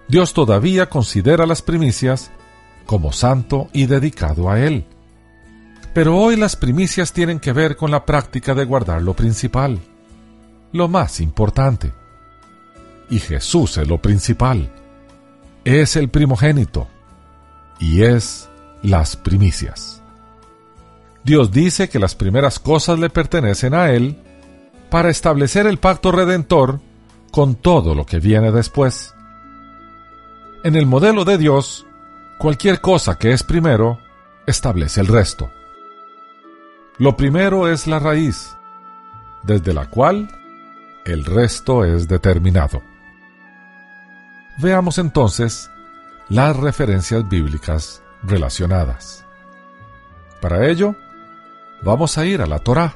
Dios 0.09 0.33
todavía 0.33 0.89
considera 0.89 1.45
las 1.45 1.61
primicias 1.61 2.31
como 2.87 3.11
santo 3.11 3.69
y 3.73 3.85
dedicado 3.85 4.49
a 4.49 4.59
Él. 4.59 4.85
Pero 5.93 6.17
hoy 6.17 6.35
las 6.35 6.55
primicias 6.55 7.13
tienen 7.13 7.39
que 7.39 7.53
ver 7.53 7.75
con 7.75 7.91
la 7.91 8.05
práctica 8.05 8.55
de 8.55 8.65
guardar 8.65 9.03
lo 9.03 9.13
principal, 9.13 9.79
lo 10.71 10.87
más 10.87 11.19
importante. 11.19 11.93
Y 13.11 13.19
Jesús 13.19 13.77
es 13.77 13.87
lo 13.87 14.01
principal, 14.01 14.71
es 15.63 15.95
el 15.95 16.09
primogénito 16.09 16.87
y 17.79 18.01
es 18.01 18.49
las 18.81 19.15
primicias. 19.15 20.01
Dios 21.23 21.51
dice 21.51 21.87
que 21.87 21.99
las 21.99 22.15
primeras 22.15 22.57
cosas 22.57 22.97
le 22.97 23.11
pertenecen 23.11 23.75
a 23.75 23.91
Él 23.91 24.17
para 24.89 25.11
establecer 25.11 25.67
el 25.67 25.77
pacto 25.77 26.11
redentor 26.11 26.79
con 27.31 27.53
todo 27.53 27.93
lo 27.93 28.07
que 28.07 28.19
viene 28.19 28.51
después. 28.51 29.13
En 30.61 30.75
el 30.75 30.85
modelo 30.85 31.23
de 31.23 31.37
Dios, 31.37 31.85
cualquier 32.37 32.81
cosa 32.81 33.17
que 33.17 33.31
es 33.31 33.43
primero 33.43 33.97
establece 34.45 34.99
el 34.99 35.07
resto. 35.07 35.49
Lo 36.97 37.15
primero 37.15 37.69
es 37.69 37.87
la 37.87 37.97
raíz, 37.97 38.57
desde 39.41 39.73
la 39.73 39.89
cual 39.89 40.27
el 41.05 41.23
resto 41.23 41.85
es 41.85 42.09
determinado. 42.09 42.83
Veamos 44.57 44.97
entonces 44.97 45.71
las 46.27 46.57
referencias 46.57 47.27
bíblicas 47.29 48.03
relacionadas. 48.21 49.25
Para 50.41 50.67
ello, 50.67 50.93
vamos 51.83 52.17
a 52.17 52.25
ir 52.25 52.41
a 52.41 52.45
la 52.45 52.59
Torá 52.59 52.95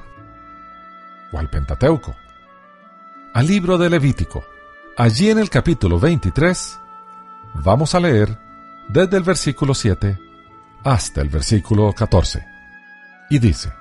o 1.32 1.40
al 1.40 1.50
Pentateuco, 1.50 2.14
al 3.34 3.48
libro 3.48 3.78
de 3.78 3.90
Levítico. 3.90 4.44
Allí 4.98 5.30
en 5.30 5.40
el 5.40 5.50
capítulo 5.50 5.98
23 5.98 6.82
vamos 7.54 7.96
a 7.96 8.00
leer 8.00 8.38
desde 8.90 9.18
el 9.18 9.24
versículo 9.24 9.74
7 9.74 10.18
hasta 10.84 11.22
el 11.22 11.30
versículo 11.30 11.94
14. 11.94 12.46
Y 13.30 13.40
dice, 13.40 13.72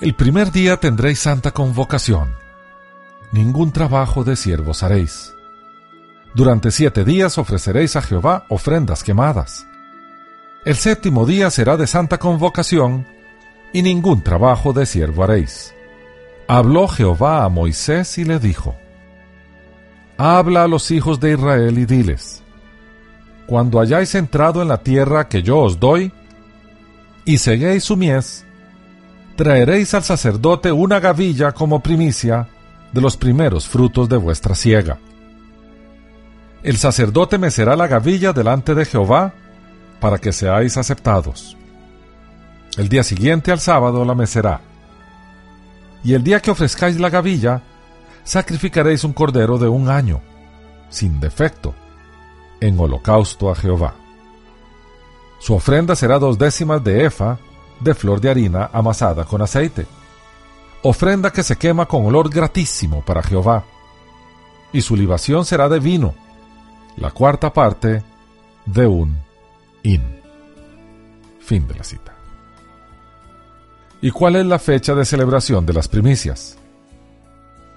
El 0.00 0.14
primer 0.14 0.50
día 0.50 0.76
tendréis 0.76 1.20
santa 1.20 1.52
convocación, 1.52 2.34
ningún 3.32 3.72
trabajo 3.72 4.24
de 4.24 4.36
siervos 4.36 4.82
haréis. 4.82 5.34
Durante 6.34 6.70
siete 6.72 7.04
días 7.04 7.38
ofreceréis 7.38 7.94
a 7.96 8.02
Jehová 8.02 8.44
ofrendas 8.48 9.04
quemadas. 9.04 9.66
El 10.64 10.74
séptimo 10.76 11.26
día 11.26 11.50
será 11.50 11.76
de 11.76 11.86
santa 11.86 12.18
convocación, 12.18 13.06
y 13.72 13.82
ningún 13.82 14.22
trabajo 14.22 14.72
de 14.72 14.86
siervo 14.86 15.24
haréis. 15.24 15.74
Habló 16.46 16.88
Jehová 16.88 17.44
a 17.44 17.48
Moisés 17.48 18.18
y 18.18 18.24
le 18.24 18.38
dijo, 18.38 18.76
Habla 20.16 20.64
a 20.64 20.68
los 20.68 20.90
hijos 20.90 21.18
de 21.18 21.32
Israel 21.32 21.78
y 21.78 21.86
diles, 21.86 22.43
Cuando 23.46 23.80
hayáis 23.80 24.14
entrado 24.14 24.62
en 24.62 24.68
la 24.68 24.78
tierra 24.78 25.28
que 25.28 25.42
yo 25.42 25.58
os 25.58 25.78
doy, 25.78 26.12
y 27.24 27.38
seguéis 27.38 27.84
su 27.84 27.96
mies, 27.96 28.44
traeréis 29.36 29.94
al 29.94 30.04
sacerdote 30.04 30.72
una 30.72 31.00
gavilla 31.00 31.52
como 31.52 31.80
primicia 31.80 32.48
de 32.92 33.00
los 33.00 33.16
primeros 33.16 33.66
frutos 33.66 34.08
de 34.08 34.16
vuestra 34.16 34.54
siega. 34.54 34.98
El 36.62 36.76
sacerdote 36.76 37.36
mecerá 37.38 37.76
la 37.76 37.88
gavilla 37.88 38.32
delante 38.32 38.74
de 38.74 38.84
Jehová 38.84 39.34
para 40.00 40.18
que 40.18 40.32
seáis 40.32 40.76
aceptados. 40.76 41.56
El 42.76 42.88
día 42.88 43.02
siguiente 43.02 43.52
al 43.52 43.60
sábado 43.60 44.04
la 44.04 44.14
mecerá. 44.14 44.60
Y 46.02 46.14
el 46.14 46.24
día 46.24 46.40
que 46.40 46.50
ofrezcáis 46.50 46.98
la 46.98 47.10
gavilla, 47.10 47.62
sacrificaréis 48.24 49.04
un 49.04 49.12
cordero 49.12 49.58
de 49.58 49.68
un 49.68 49.88
año, 49.88 50.20
sin 50.88 51.20
defecto, 51.20 51.74
en 52.60 52.78
holocausto 52.78 53.50
a 53.50 53.54
Jehová. 53.54 53.94
Su 55.38 55.54
ofrenda 55.54 55.94
será 55.94 56.18
dos 56.18 56.38
décimas 56.38 56.82
de 56.82 57.04
efa 57.04 57.38
de 57.80 57.94
flor 57.94 58.20
de 58.20 58.30
harina 58.30 58.70
amasada 58.72 59.24
con 59.24 59.42
aceite, 59.42 59.86
ofrenda 60.82 61.30
que 61.30 61.42
se 61.42 61.56
quema 61.56 61.86
con 61.86 62.06
olor 62.06 62.30
gratísimo 62.30 63.02
para 63.04 63.22
Jehová, 63.22 63.64
y 64.72 64.80
su 64.80 64.96
libación 64.96 65.44
será 65.44 65.68
de 65.68 65.80
vino, 65.80 66.14
la 66.96 67.10
cuarta 67.10 67.52
parte 67.52 68.02
de 68.66 68.86
un 68.86 69.18
in. 69.82 70.02
Fin 71.40 71.66
de 71.68 71.74
la 71.74 71.84
cita. 71.84 72.14
¿Y 74.00 74.10
cuál 74.10 74.36
es 74.36 74.46
la 74.46 74.58
fecha 74.58 74.94
de 74.94 75.04
celebración 75.04 75.66
de 75.66 75.72
las 75.72 75.88
primicias? 75.88 76.58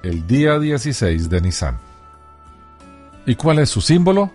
El 0.03 0.25
día 0.27 0.59
16 0.59 1.29
de 1.29 1.41
Nisan. 1.41 1.79
¿Y 3.25 3.35
cuál 3.35 3.59
es 3.59 3.69
su 3.69 3.81
símbolo? 3.81 4.31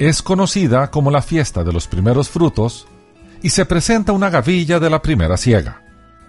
Es 0.00 0.22
conocida 0.22 0.90
como 0.90 1.10
la 1.10 1.20
fiesta 1.20 1.62
de 1.62 1.74
los 1.74 1.86
primeros 1.86 2.30
frutos 2.30 2.86
y 3.42 3.50
se 3.50 3.66
presenta 3.66 4.12
una 4.12 4.30
gavilla 4.30 4.80
de 4.80 4.88
la 4.88 5.02
primera 5.02 5.36
siega. 5.36 5.82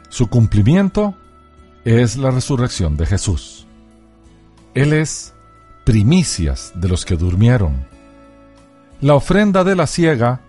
Su 0.10 0.28
cumplimiento 0.28 1.16
es 1.86 2.18
la 2.18 2.32
resurrección 2.32 2.98
de 2.98 3.06
Jesús. 3.06 3.66
Él 4.74 4.92
es 4.92 5.34
primicias 5.86 6.74
de 6.76 6.90
los 6.90 7.06
que 7.06 7.16
durmieron. 7.16 7.88
La 9.00 9.14
ofrenda 9.14 9.64
de 9.64 9.78
la 9.78 9.88
siega 9.88 10.42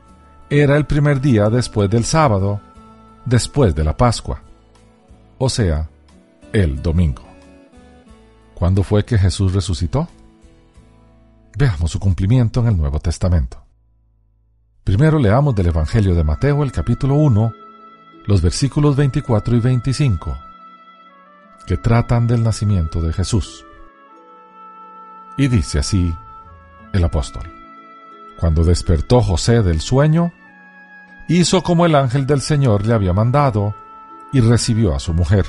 era 0.51 0.77
el 0.77 0.87
primer 0.87 1.21
día 1.21 1.49
después 1.49 1.89
del 1.89 2.05
sábado 2.05 2.61
después 3.25 3.73
de 3.73 3.85
la 3.85 3.97
Pascua, 3.97 4.43
o 5.39 5.49
sea, 5.49 5.89
el 6.53 6.83
domingo. 6.83 7.23
¿Cuándo 8.57 8.83
fue 8.83 9.05
que 9.05 9.17
Jesús 9.17 9.53
resucitó? 9.53 10.09
Veamos 11.57 11.91
su 11.91 12.01
cumplimiento 12.01 12.61
en 12.61 12.69
el 12.69 12.77
Nuevo 12.79 12.99
Testamento. 12.99 13.62
Primero 14.85 15.19
leamos 15.19 15.55
del 15.55 15.67
Evangelio 15.67 16.15
de 16.15 16.25
Mateo 16.25 16.62
el 16.62 16.73
capítulo 16.73 17.17
1, 17.17 17.53
los 18.27 18.41
versículos 18.41 18.97
24 18.97 19.57
y 19.57 19.61
25, 19.61 20.38
que 21.67 21.77
tratan 21.77 22.27
del 22.27 22.43
nacimiento 22.43 23.03
de 23.03 23.12
Jesús. 23.12 23.67
Y 25.37 25.49
dice 25.49 25.79
así 25.79 26.15
el 26.95 27.05
apóstol. 27.05 27.45
Cuando 28.41 28.65
despertó 28.65 29.21
José 29.21 29.62
del 29.62 29.81
sueño, 29.83 30.33
hizo 31.29 31.62
como 31.62 31.85
el 31.85 31.95
ángel 31.95 32.27
del 32.27 32.41
Señor 32.41 32.87
le 32.87 32.95
había 32.95 33.12
mandado 33.12 33.75
y 34.33 34.41
recibió 34.41 34.95
a 34.95 35.01
su 35.01 35.12
mujer. 35.12 35.45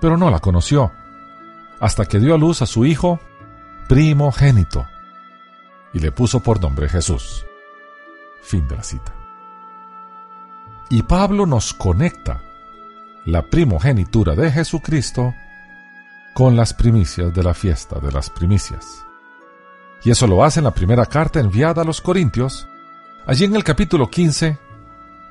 Pero 0.00 0.16
no 0.16 0.30
la 0.30 0.38
conoció, 0.38 0.92
hasta 1.80 2.06
que 2.06 2.20
dio 2.20 2.34
a 2.34 2.38
luz 2.38 2.62
a 2.62 2.66
su 2.66 2.86
hijo 2.86 3.18
primogénito 3.88 4.86
y 5.92 5.98
le 5.98 6.12
puso 6.12 6.40
por 6.40 6.60
nombre 6.60 6.88
Jesús. 6.88 7.44
Fin 8.42 8.68
de 8.68 8.76
la 8.76 8.82
cita. 8.82 9.12
Y 10.90 11.02
Pablo 11.02 11.46
nos 11.46 11.74
conecta 11.74 12.40
la 13.24 13.42
primogenitura 13.42 14.34
de 14.34 14.50
Jesucristo 14.50 15.34
con 16.34 16.56
las 16.56 16.72
primicias 16.72 17.34
de 17.34 17.42
la 17.42 17.52
fiesta 17.52 17.98
de 17.98 18.12
las 18.12 18.30
primicias. 18.30 19.04
Y 20.04 20.10
eso 20.10 20.26
lo 20.26 20.44
hace 20.44 20.60
en 20.60 20.64
la 20.64 20.74
primera 20.74 21.04
carta 21.06 21.40
enviada 21.40 21.82
a 21.82 21.84
los 21.84 22.00
Corintios. 22.00 22.68
Allí 23.26 23.44
en 23.44 23.56
el 23.56 23.64
capítulo 23.64 24.08
15 24.08 24.56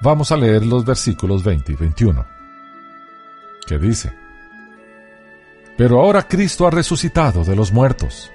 vamos 0.01 0.31
a 0.31 0.37
leer 0.37 0.65
los 0.65 0.83
versículos 0.83 1.43
20 1.43 1.71
y 1.71 1.75
21, 1.75 2.25
que 3.65 3.77
dice, 3.77 4.13
Pero 5.77 6.01
ahora 6.01 6.27
Cristo 6.27 6.67
ha 6.67 6.71
resucitado 6.71 7.43
de 7.43 7.55
los 7.55 7.71
muertos. 7.71 8.31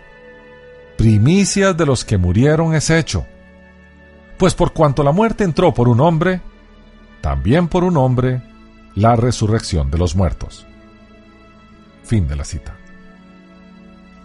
Primicias 0.96 1.76
de 1.76 1.86
los 1.86 2.04
que 2.04 2.18
murieron 2.18 2.74
es 2.74 2.90
hecho. 2.90 3.26
Pues 4.38 4.54
por 4.54 4.72
cuanto 4.72 5.02
la 5.02 5.12
muerte 5.12 5.44
entró 5.44 5.72
por 5.72 5.88
un 5.88 6.00
hombre, 6.00 6.40
también 7.20 7.68
por 7.68 7.84
un 7.84 7.96
hombre 7.96 8.42
la 8.94 9.16
resurrección 9.16 9.90
de 9.90 9.98
los 9.98 10.14
muertos. 10.14 10.66
Fin 12.04 12.28
de 12.28 12.36
la 12.36 12.44
cita. 12.44 12.76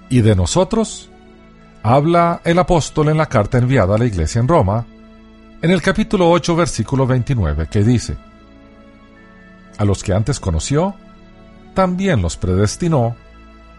Y 0.10 0.22
de 0.22 0.36
nosotros 0.36 1.10
habla 1.84 2.42
el 2.44 2.60
apóstol 2.60 3.10
en 3.10 3.18
la 3.18 3.28
carta 3.28 3.58
enviada 3.58 3.96
a 3.96 3.98
la 3.98 4.06
iglesia 4.06 4.40
en 4.40 4.48
Roma, 4.48 4.86
en 5.62 5.72
el 5.72 5.82
capítulo 5.82 6.30
8, 6.30 6.56
versículo 6.56 7.08
29, 7.08 7.68
que 7.68 7.84
dice, 7.84 8.18
A 9.78 9.86
los 9.86 10.04
que 10.04 10.14
antes 10.14 10.40
conoció, 10.40 10.96
también 11.74 12.22
los 12.22 12.38
predestinó 12.38 13.16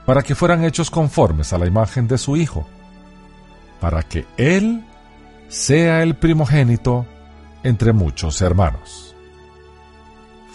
para 0.07 0.23
que 0.23 0.35
fueran 0.35 0.65
hechos 0.65 0.91
conformes 0.91 1.53
a 1.53 1.59
la 1.59 1.67
imagen 1.67 2.09
de 2.09 2.17
su 2.19 2.37
Hijo, 2.37 2.67
para 3.81 4.03
que 4.03 4.27
Él 4.37 4.85
sea 5.49 6.03
el 6.03 6.17
primogénito 6.17 7.07
entre 7.63 7.93
muchos 7.93 8.41
hermanos. 8.41 9.15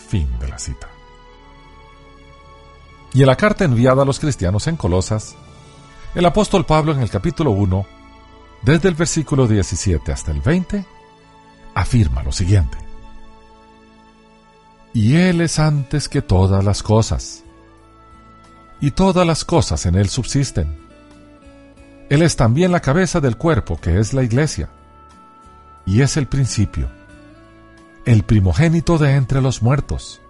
Fin 0.07 0.27
de 0.39 0.47
la 0.47 0.59
cita. 0.59 0.87
Y 3.13 3.21
en 3.21 3.27
la 3.27 3.35
carta 3.35 3.65
enviada 3.65 4.03
a 4.03 4.05
los 4.05 4.19
cristianos 4.19 4.67
en 4.67 4.75
Colosas, 4.75 5.35
el 6.15 6.25
apóstol 6.25 6.65
Pablo 6.65 6.91
en 6.91 7.01
el 7.01 7.09
capítulo 7.09 7.51
1, 7.51 7.85
desde 8.63 8.89
el 8.89 8.95
versículo 8.95 9.47
17 9.47 10.11
hasta 10.11 10.31
el 10.31 10.41
20, 10.41 10.85
afirma 11.75 12.23
lo 12.23 12.31
siguiente. 12.31 12.77
Y 14.93 15.15
Él 15.15 15.41
es 15.41 15.59
antes 15.59 16.07
que 16.07 16.21
todas 16.21 16.63
las 16.63 16.83
cosas, 16.83 17.43
y 18.79 18.91
todas 18.91 19.25
las 19.25 19.45
cosas 19.45 19.85
en 19.85 19.95
Él 19.95 20.09
subsisten. 20.09 20.82
Él 22.09 22.21
es 22.21 22.35
también 22.35 22.71
la 22.71 22.81
cabeza 22.81 23.19
del 23.19 23.37
cuerpo 23.37 23.77
que 23.77 23.99
es 23.99 24.13
la 24.13 24.23
iglesia, 24.23 24.69
y 25.85 26.01
es 26.01 26.17
el 26.17 26.27
principio, 26.27 26.87
el 28.05 28.23
primogénito 28.23 28.97
de 28.97 29.15
entre 29.15 29.41
los 29.41 29.61
muertos, 29.61 30.21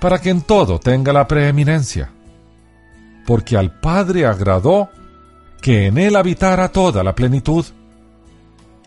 para 0.00 0.20
que 0.20 0.30
en 0.30 0.42
todo 0.42 0.78
tenga 0.78 1.12
la 1.12 1.26
preeminencia. 1.26 2.10
Porque 3.26 3.56
al 3.56 3.80
Padre 3.80 4.26
agradó 4.26 4.90
que 5.60 5.86
en 5.86 5.96
él 5.96 6.16
habitara 6.16 6.68
toda 6.70 7.02
la 7.02 7.14
plenitud, 7.14 7.64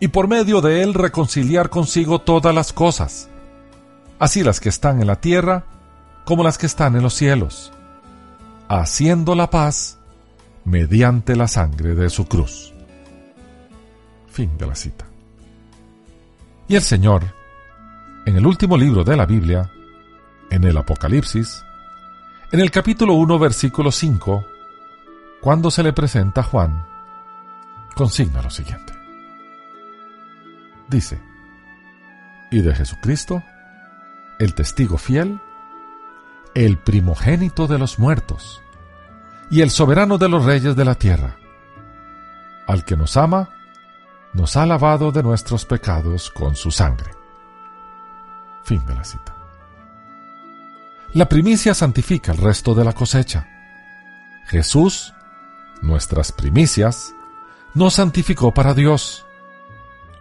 y 0.00 0.08
por 0.08 0.28
medio 0.28 0.60
de 0.60 0.82
él 0.82 0.94
reconciliar 0.94 1.70
consigo 1.70 2.20
todas 2.20 2.54
las 2.54 2.72
cosas, 2.72 3.28
así 4.18 4.44
las 4.44 4.60
que 4.60 4.68
están 4.68 5.00
en 5.00 5.08
la 5.08 5.20
tierra 5.20 5.64
como 6.24 6.44
las 6.44 6.56
que 6.56 6.66
están 6.66 6.94
en 6.94 7.02
los 7.02 7.14
cielos, 7.14 7.72
haciendo 8.68 9.34
la 9.34 9.50
paz 9.50 9.97
mediante 10.68 11.34
la 11.34 11.48
sangre 11.48 11.94
de 11.94 12.10
su 12.10 12.26
cruz. 12.26 12.74
Fin 14.30 14.56
de 14.58 14.66
la 14.66 14.74
cita. 14.74 15.06
Y 16.68 16.76
el 16.76 16.82
Señor, 16.82 17.34
en 18.26 18.36
el 18.36 18.46
último 18.46 18.76
libro 18.76 19.02
de 19.02 19.16
la 19.16 19.24
Biblia, 19.24 19.70
en 20.50 20.64
el 20.64 20.76
Apocalipsis, 20.76 21.64
en 22.52 22.60
el 22.60 22.70
capítulo 22.70 23.14
1, 23.14 23.38
versículo 23.38 23.90
5, 23.90 24.44
cuando 25.40 25.70
se 25.70 25.82
le 25.82 25.92
presenta 25.94 26.42
a 26.42 26.44
Juan, 26.44 26.86
consigna 27.94 28.42
lo 28.42 28.50
siguiente. 28.50 28.92
Dice, 30.88 31.18
y 32.50 32.60
de 32.60 32.74
Jesucristo, 32.74 33.42
el 34.38 34.54
testigo 34.54 34.98
fiel, 34.98 35.40
el 36.54 36.76
primogénito 36.78 37.66
de 37.66 37.78
los 37.78 37.98
muertos, 37.98 38.62
y 39.50 39.62
el 39.62 39.70
soberano 39.70 40.18
de 40.18 40.28
los 40.28 40.44
reyes 40.44 40.76
de 40.76 40.84
la 40.84 40.94
tierra, 40.94 41.36
al 42.66 42.84
que 42.84 42.96
nos 42.96 43.16
ama, 43.16 43.48
nos 44.34 44.56
ha 44.56 44.66
lavado 44.66 45.10
de 45.10 45.22
nuestros 45.22 45.64
pecados 45.64 46.30
con 46.30 46.54
su 46.54 46.70
sangre. 46.70 47.12
Fin 48.62 48.84
de 48.86 48.94
la 48.94 49.04
cita. 49.04 49.34
La 51.14 51.28
primicia 51.28 51.72
santifica 51.72 52.32
el 52.32 52.38
resto 52.38 52.74
de 52.74 52.84
la 52.84 52.92
cosecha. 52.92 53.48
Jesús, 54.46 55.14
nuestras 55.80 56.32
primicias, 56.32 57.14
nos 57.74 57.94
santificó 57.94 58.52
para 58.52 58.74
Dios. 58.74 59.24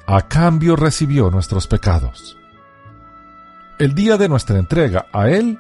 A 0.06 0.22
cambio 0.22 0.78
recibió 0.78 1.30
nuestros 1.30 1.68
pecados. 1.68 2.38
El 3.78 3.94
día 3.94 4.16
de 4.18 4.30
nuestra 4.30 4.58
entrega 4.58 5.08
a 5.12 5.30
Él 5.30 5.60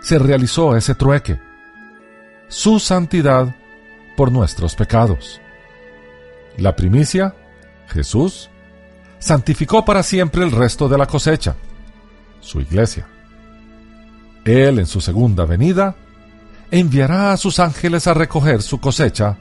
se 0.00 0.18
realizó 0.18 0.76
ese 0.76 0.94
trueque, 0.94 1.40
su 2.54 2.78
santidad 2.78 3.52
por 4.16 4.30
nuestros 4.30 4.76
pecados. 4.76 5.40
La 6.56 6.76
primicia, 6.76 7.34
Jesús, 7.88 8.48
santificó 9.18 9.84
para 9.84 10.04
siempre 10.04 10.44
el 10.44 10.52
resto 10.52 10.88
de 10.88 10.96
la 10.96 11.06
cosecha, 11.06 11.56
su 12.38 12.60
iglesia. 12.60 13.08
Él 14.44 14.78
en 14.78 14.86
su 14.86 15.00
segunda 15.00 15.44
venida 15.44 15.96
enviará 16.70 17.32
a 17.32 17.36
sus 17.38 17.58
ángeles 17.58 18.06
a 18.06 18.14
recoger 18.14 18.62
su 18.62 18.78
cosecha 18.78 19.36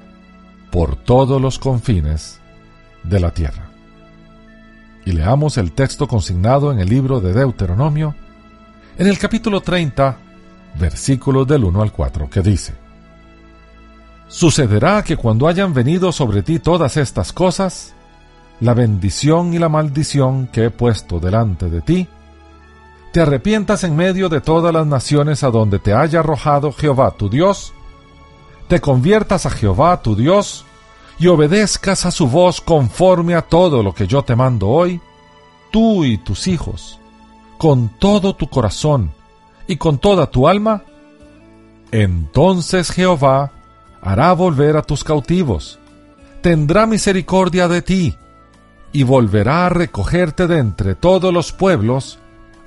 por 0.72 0.96
todos 0.96 1.40
los 1.40 1.60
confines 1.60 2.40
de 3.04 3.20
la 3.20 3.30
tierra. 3.30 3.70
Y 5.06 5.12
leamos 5.12 5.60
el 5.60 5.74
texto 5.74 6.08
consignado 6.08 6.72
en 6.72 6.80
el 6.80 6.90
libro 6.90 7.22
de 7.22 7.32
Deuteronomio, 7.32 8.16
en 8.98 9.06
el 9.06 9.20
capítulo 9.20 9.62
30, 9.62 10.18
versículos 10.80 11.46
del 11.46 11.64
1 11.64 11.80
al 11.80 11.92
4, 11.92 12.28
que 12.28 12.42
dice, 12.42 12.83
Sucederá 14.34 15.04
que 15.04 15.16
cuando 15.16 15.48
hayan 15.48 15.76
venido 15.76 16.12
sobre 16.12 16.42
ti 16.42 16.58
todas 16.58 16.98
estas 16.98 17.32
cosas, 17.32 17.94
la 18.62 18.74
bendición 18.74 19.54
y 19.54 19.60
la 19.60 19.70
maldición 19.70 20.48
que 20.48 20.66
he 20.66 20.70
puesto 20.72 21.20
delante 21.20 21.70
de 21.70 21.82
ti, 21.82 22.08
te 23.12 23.22
arrepientas 23.22 23.84
en 23.84 23.96
medio 23.96 24.30
de 24.30 24.42
todas 24.42 24.74
las 24.74 24.88
naciones 24.88 25.44
a 25.44 25.52
donde 25.52 25.78
te 25.78 25.94
haya 25.94 26.22
arrojado 26.22 26.72
Jehová 26.72 27.12
tu 27.12 27.30
Dios, 27.30 27.74
te 28.68 28.82
conviertas 28.82 29.46
a 29.46 29.52
Jehová 29.52 30.02
tu 30.02 30.16
Dios, 30.16 30.66
y 31.20 31.28
obedezcas 31.28 32.08
a 32.08 32.10
su 32.10 32.28
voz 32.28 32.60
conforme 32.60 33.36
a 33.36 33.44
todo 33.44 33.84
lo 33.84 33.94
que 33.94 34.08
yo 34.08 34.24
te 34.24 34.36
mando 34.36 34.68
hoy, 34.68 35.00
tú 35.70 36.06
y 36.06 36.18
tus 36.18 36.48
hijos, 36.48 36.98
con 37.60 37.88
todo 38.00 38.36
tu 38.36 38.50
corazón 38.50 39.12
y 39.68 39.78
con 39.78 40.00
toda 40.00 40.32
tu 40.32 40.48
alma, 40.48 40.82
entonces 41.92 42.90
Jehová 42.90 43.52
hará 44.04 44.34
volver 44.34 44.76
a 44.78 44.82
tus 44.82 45.04
cautivos, 45.04 45.80
tendrá 46.42 46.86
misericordia 46.86 47.68
de 47.68 47.82
ti, 47.82 48.18
y 48.92 49.04
volverá 49.04 49.66
a 49.66 49.70
recogerte 49.70 50.46
de 50.46 50.60
entre 50.60 50.94
todos 50.94 51.34
los 51.34 51.52
pueblos, 51.52 52.20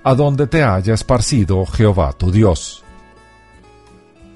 a 0.02 0.14
donde 0.14 0.46
te 0.46 0.64
haya 0.64 0.94
esparcido 0.94 1.64
Jehová 1.66 2.12
tu 2.12 2.30
Dios. 2.32 2.82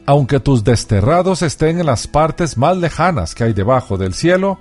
Aunque 0.06 0.40
tus 0.40 0.62
desterrados 0.62 1.42
estén 1.42 1.80
en 1.80 1.86
las 1.86 2.06
partes 2.06 2.56
más 2.56 2.76
lejanas 2.76 3.34
que 3.34 3.44
hay 3.44 3.52
debajo 3.52 3.96
del 3.96 4.14
cielo, 4.14 4.58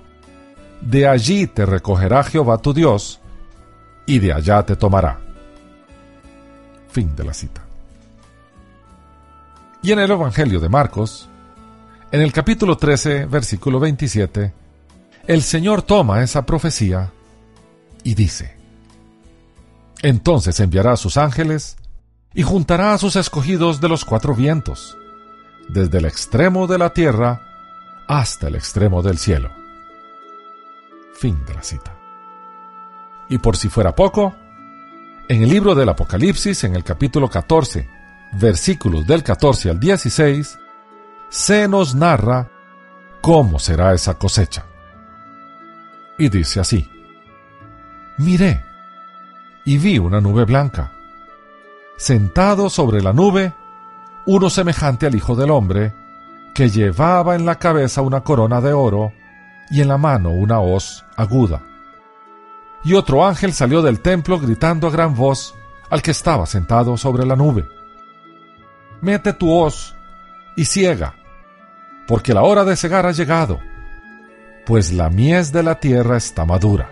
de 0.82 1.08
allí 1.08 1.46
te 1.48 1.66
recogerá 1.66 2.24
Jehová 2.24 2.58
tu 2.60 2.74
Dios, 2.74 3.20
y 4.06 4.20
de 4.20 4.34
allá 4.34 4.64
te 4.64 4.76
tomará. 4.76 5.20
Fin 6.90 7.16
de 7.16 7.24
la 7.24 7.34
cita. 7.34 7.62
Y 9.84 9.92
en 9.92 10.00
el 10.00 10.12
Evangelio 10.12 10.60
de 10.60 10.70
Marcos, 10.70 11.29
en 12.12 12.22
el 12.22 12.32
capítulo 12.32 12.78
13, 12.78 13.26
versículo 13.26 13.80
27, 13.80 14.54
el 15.28 15.44
Señor 15.44 15.84
toma 15.84 16.24
esa 16.24 16.46
profecía 16.46 17.12
y 18.04 18.16
dice, 18.16 18.56
entonces 20.02 20.60
enviará 20.60 20.94
a 20.94 20.98
sus 20.98 21.18
ángeles 21.18 21.78
y 22.34 22.44
juntará 22.44 22.94
a 22.94 22.98
sus 22.98 23.16
escogidos 23.16 23.80
de 23.80 23.90
los 23.90 24.06
cuatro 24.06 24.34
vientos, 24.34 24.98
desde 25.68 26.00
el 26.00 26.06
extremo 26.06 26.66
de 26.66 26.78
la 26.78 26.94
tierra 26.94 27.42
hasta 28.08 28.48
el 28.48 28.56
extremo 28.56 29.04
del 29.04 29.20
cielo. 29.20 29.52
Fin 31.14 31.46
de 31.46 31.54
la 31.54 31.62
cita. 31.62 31.96
Y 33.30 33.38
por 33.38 33.56
si 33.56 33.70
fuera 33.70 33.94
poco, 33.94 34.34
en 35.28 35.44
el 35.44 35.50
libro 35.50 35.76
del 35.76 35.90
Apocalipsis, 35.90 36.64
en 36.64 36.76
el 36.76 36.84
capítulo 36.84 37.30
14, 37.30 37.88
versículos 38.34 39.06
del 39.06 39.22
14 39.22 39.70
al 39.70 39.80
16, 39.80 40.58
se 41.30 41.68
nos 41.68 41.96
narra 41.96 42.50
cómo 43.22 43.60
será 43.60 43.94
esa 43.94 44.16
cosecha. 44.16 44.66
Y 46.18 46.30
dice 46.30 46.60
así, 46.60 46.90
miré 48.18 48.64
y 49.66 49.78
vi 49.78 50.00
una 50.00 50.20
nube 50.20 50.46
blanca. 50.46 50.92
Sentado 51.98 52.70
sobre 52.70 53.02
la 53.02 53.14
nube, 53.14 53.54
uno 54.26 54.50
semejante 54.50 55.06
al 55.06 55.16
Hijo 55.16 55.36
del 55.36 55.52
Hombre, 55.52 55.94
que 56.54 56.70
llevaba 56.70 57.36
en 57.36 57.46
la 57.46 57.56
cabeza 57.56 58.02
una 58.02 58.22
corona 58.22 58.62
de 58.62 58.74
oro 58.74 59.14
y 59.70 59.82
en 59.82 59.88
la 59.88 59.98
mano 59.98 60.32
una 60.32 60.60
hoz 60.60 61.06
aguda. 61.16 61.62
Y 62.84 62.94
otro 62.94 63.26
ángel 63.26 63.54
salió 63.54 63.82
del 63.82 64.00
templo 64.00 64.40
gritando 64.40 64.88
a 64.88 64.92
gran 64.92 65.16
voz 65.16 65.54
al 65.90 66.02
que 66.02 66.12
estaba 66.12 66.46
sentado 66.46 66.98
sobre 66.98 67.26
la 67.26 67.36
nube. 67.36 67.68
Mete 69.02 69.34
tu 69.34 69.52
hoz 69.52 69.96
y 70.56 70.66
ciega, 70.66 71.16
porque 72.10 72.34
la 72.34 72.42
hora 72.42 72.66
de 72.66 72.76
cegar 72.76 73.06
ha 73.06 73.12
llegado, 73.12 73.60
pues 74.66 74.92
la 74.92 75.12
mies 75.12 75.52
de 75.52 75.62
la 75.62 75.80
tierra 75.80 76.18
está 76.18 76.44
madura. 76.44 76.90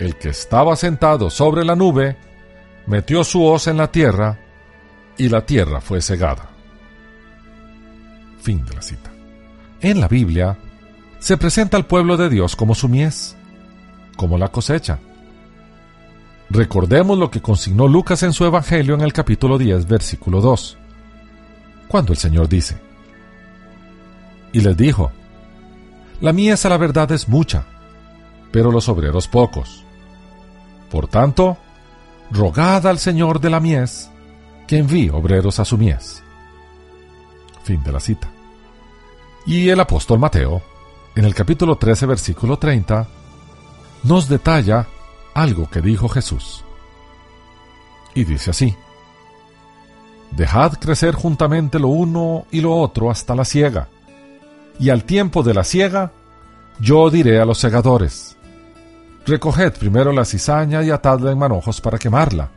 El 0.00 0.16
que 0.16 0.30
estaba 0.30 0.74
sentado 0.74 1.30
sobre 1.30 1.64
la 1.64 1.76
nube 1.76 2.16
metió 2.88 3.22
su 3.22 3.44
hoz 3.44 3.68
en 3.68 3.76
la 3.76 3.92
tierra, 3.92 4.40
y 5.16 5.28
la 5.28 5.46
tierra 5.46 5.80
fue 5.80 6.00
cegada. 6.00 6.50
Fin 8.42 8.64
de 8.64 8.74
la 8.74 8.82
cita. 8.82 9.12
En 9.80 10.00
la 10.00 10.08
Biblia 10.08 10.58
se 11.20 11.36
presenta 11.36 11.76
al 11.76 11.86
pueblo 11.86 12.16
de 12.16 12.28
Dios 12.28 12.56
como 12.56 12.74
su 12.74 12.88
mies, 12.88 13.36
como 14.16 14.38
la 14.38 14.48
cosecha. 14.48 14.98
Recordemos 16.50 17.16
lo 17.16 17.30
que 17.30 17.40
consignó 17.40 17.86
Lucas 17.86 18.24
en 18.24 18.32
su 18.32 18.44
Evangelio 18.44 18.96
en 18.96 19.02
el 19.02 19.12
capítulo 19.12 19.56
10, 19.56 19.86
versículo 19.86 20.40
2, 20.40 20.78
cuando 21.86 22.12
el 22.12 22.18
Señor 22.18 22.48
dice, 22.48 22.83
y 24.54 24.60
les 24.60 24.76
dijo, 24.76 25.10
la 26.20 26.32
mies 26.32 26.64
a 26.64 26.68
la 26.68 26.76
verdad 26.76 27.10
es 27.10 27.28
mucha, 27.28 27.66
pero 28.52 28.70
los 28.70 28.88
obreros 28.88 29.26
pocos. 29.26 29.82
Por 30.92 31.08
tanto, 31.08 31.58
rogad 32.30 32.86
al 32.86 33.00
Señor 33.00 33.40
de 33.40 33.50
la 33.50 33.58
mies 33.58 34.10
que 34.68 34.78
envíe 34.78 35.10
obreros 35.10 35.58
a 35.58 35.64
su 35.64 35.76
mies. 35.76 36.22
Fin 37.64 37.82
de 37.82 37.90
la 37.90 37.98
cita. 37.98 38.30
Y 39.44 39.68
el 39.70 39.80
apóstol 39.80 40.20
Mateo, 40.20 40.62
en 41.16 41.24
el 41.24 41.34
capítulo 41.34 41.74
13, 41.74 42.06
versículo 42.06 42.56
30, 42.56 43.08
nos 44.04 44.28
detalla 44.28 44.86
algo 45.34 45.68
que 45.68 45.80
dijo 45.80 46.08
Jesús. 46.08 46.64
Y 48.14 48.22
dice 48.22 48.50
así, 48.50 48.76
Dejad 50.30 50.74
crecer 50.74 51.16
juntamente 51.16 51.80
lo 51.80 51.88
uno 51.88 52.46
y 52.52 52.60
lo 52.60 52.76
otro 52.76 53.10
hasta 53.10 53.34
la 53.34 53.44
siega, 53.44 53.88
y 54.78 54.90
al 54.90 55.04
tiempo 55.04 55.42
de 55.42 55.54
la 55.54 55.64
siega, 55.64 56.12
yo 56.80 57.10
diré 57.10 57.40
a 57.40 57.44
los 57.44 57.58
segadores, 57.58 58.36
Recoged 59.26 59.72
primero 59.78 60.12
la 60.12 60.26
cizaña 60.26 60.82
y 60.82 60.90
atadla 60.90 61.32
en 61.32 61.38
manojos 61.38 61.80
para 61.80 61.98
quemarla, 61.98 62.50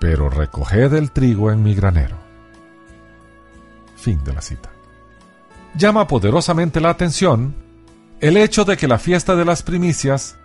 pero 0.00 0.28
recoged 0.28 0.92
el 0.94 1.12
trigo 1.12 1.52
en 1.52 1.62
mi 1.62 1.74
granero. 1.74 2.16
Fin 3.96 4.22
de 4.24 4.32
la 4.32 4.40
cita. 4.40 4.70
Llama 5.76 6.08
poderosamente 6.08 6.80
la 6.80 6.90
atención 6.90 7.54
el 8.20 8.36
hecho 8.36 8.64
de 8.64 8.76
que 8.76 8.88
la 8.88 8.98
fiesta 8.98 9.36
de 9.36 9.44
las 9.44 9.62
primicias 9.62 10.36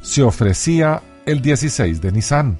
se 0.00 0.22
ofrecía 0.22 1.02
el 1.26 1.42
16 1.42 2.00
de 2.00 2.12
Nisan, 2.12 2.58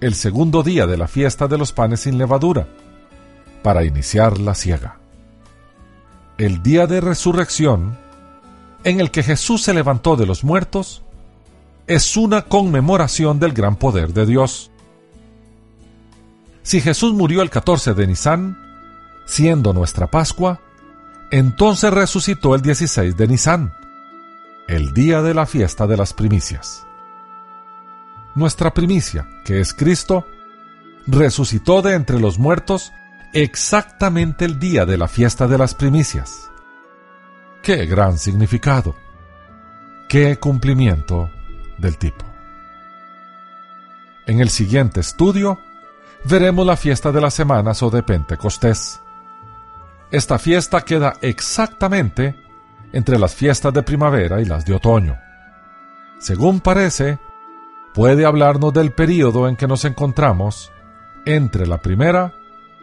el 0.00 0.14
segundo 0.14 0.62
día 0.62 0.86
de 0.86 0.96
la 0.96 1.08
fiesta 1.08 1.46
de 1.46 1.58
los 1.58 1.72
panes 1.72 2.00
sin 2.00 2.16
levadura, 2.16 2.66
para 3.62 3.84
iniciar 3.84 4.38
la 4.38 4.54
siega. 4.54 4.98
El 6.38 6.62
día 6.62 6.86
de 6.86 7.00
resurrección, 7.00 7.98
en 8.84 9.00
el 9.00 9.10
que 9.10 9.24
Jesús 9.24 9.62
se 9.62 9.74
levantó 9.74 10.14
de 10.14 10.24
los 10.24 10.44
muertos, 10.44 11.02
es 11.88 12.16
una 12.16 12.42
conmemoración 12.42 13.40
del 13.40 13.52
gran 13.52 13.74
poder 13.74 14.12
de 14.12 14.24
Dios. 14.24 14.70
Si 16.62 16.80
Jesús 16.80 17.12
murió 17.12 17.42
el 17.42 17.50
14 17.50 17.92
de 17.94 18.06
Nisan, 18.06 18.56
siendo 19.26 19.72
nuestra 19.72 20.06
Pascua, 20.06 20.60
entonces 21.32 21.92
resucitó 21.92 22.54
el 22.54 22.62
16 22.62 23.16
de 23.16 23.26
Nisan, 23.26 23.72
el 24.68 24.94
día 24.94 25.22
de 25.22 25.34
la 25.34 25.44
fiesta 25.44 25.88
de 25.88 25.96
las 25.96 26.12
primicias. 26.12 26.86
Nuestra 28.36 28.72
primicia, 28.72 29.26
que 29.44 29.58
es 29.58 29.74
Cristo, 29.74 30.24
resucitó 31.08 31.82
de 31.82 31.94
entre 31.94 32.20
los 32.20 32.38
muertos 32.38 32.92
exactamente 33.32 34.44
el 34.44 34.58
día 34.58 34.86
de 34.86 34.96
la 34.96 35.08
fiesta 35.08 35.46
de 35.46 35.58
las 35.58 35.74
primicias. 35.74 36.50
¡Qué 37.62 37.86
gran 37.86 38.18
significado! 38.18 38.94
¡Qué 40.08 40.36
cumplimiento 40.36 41.30
del 41.76 41.98
tipo! 41.98 42.24
En 44.26 44.40
el 44.40 44.50
siguiente 44.50 45.00
estudio 45.00 45.58
veremos 46.24 46.66
la 46.66 46.76
fiesta 46.76 47.12
de 47.12 47.20
las 47.20 47.34
semanas 47.34 47.82
o 47.82 47.90
de 47.90 48.02
Pentecostés. 48.02 49.00
Esta 50.10 50.38
fiesta 50.38 50.82
queda 50.82 51.14
exactamente 51.20 52.36
entre 52.92 53.18
las 53.18 53.34
fiestas 53.34 53.72
de 53.74 53.82
primavera 53.82 54.40
y 54.40 54.44
las 54.44 54.64
de 54.64 54.74
otoño. 54.74 55.18
Según 56.18 56.60
parece, 56.60 57.18
puede 57.92 58.24
hablarnos 58.24 58.72
del 58.72 58.92
período 58.92 59.48
en 59.48 59.56
que 59.56 59.66
nos 59.66 59.84
encontramos 59.84 60.72
entre 61.24 61.66
la 61.66 61.78
primera 61.78 62.32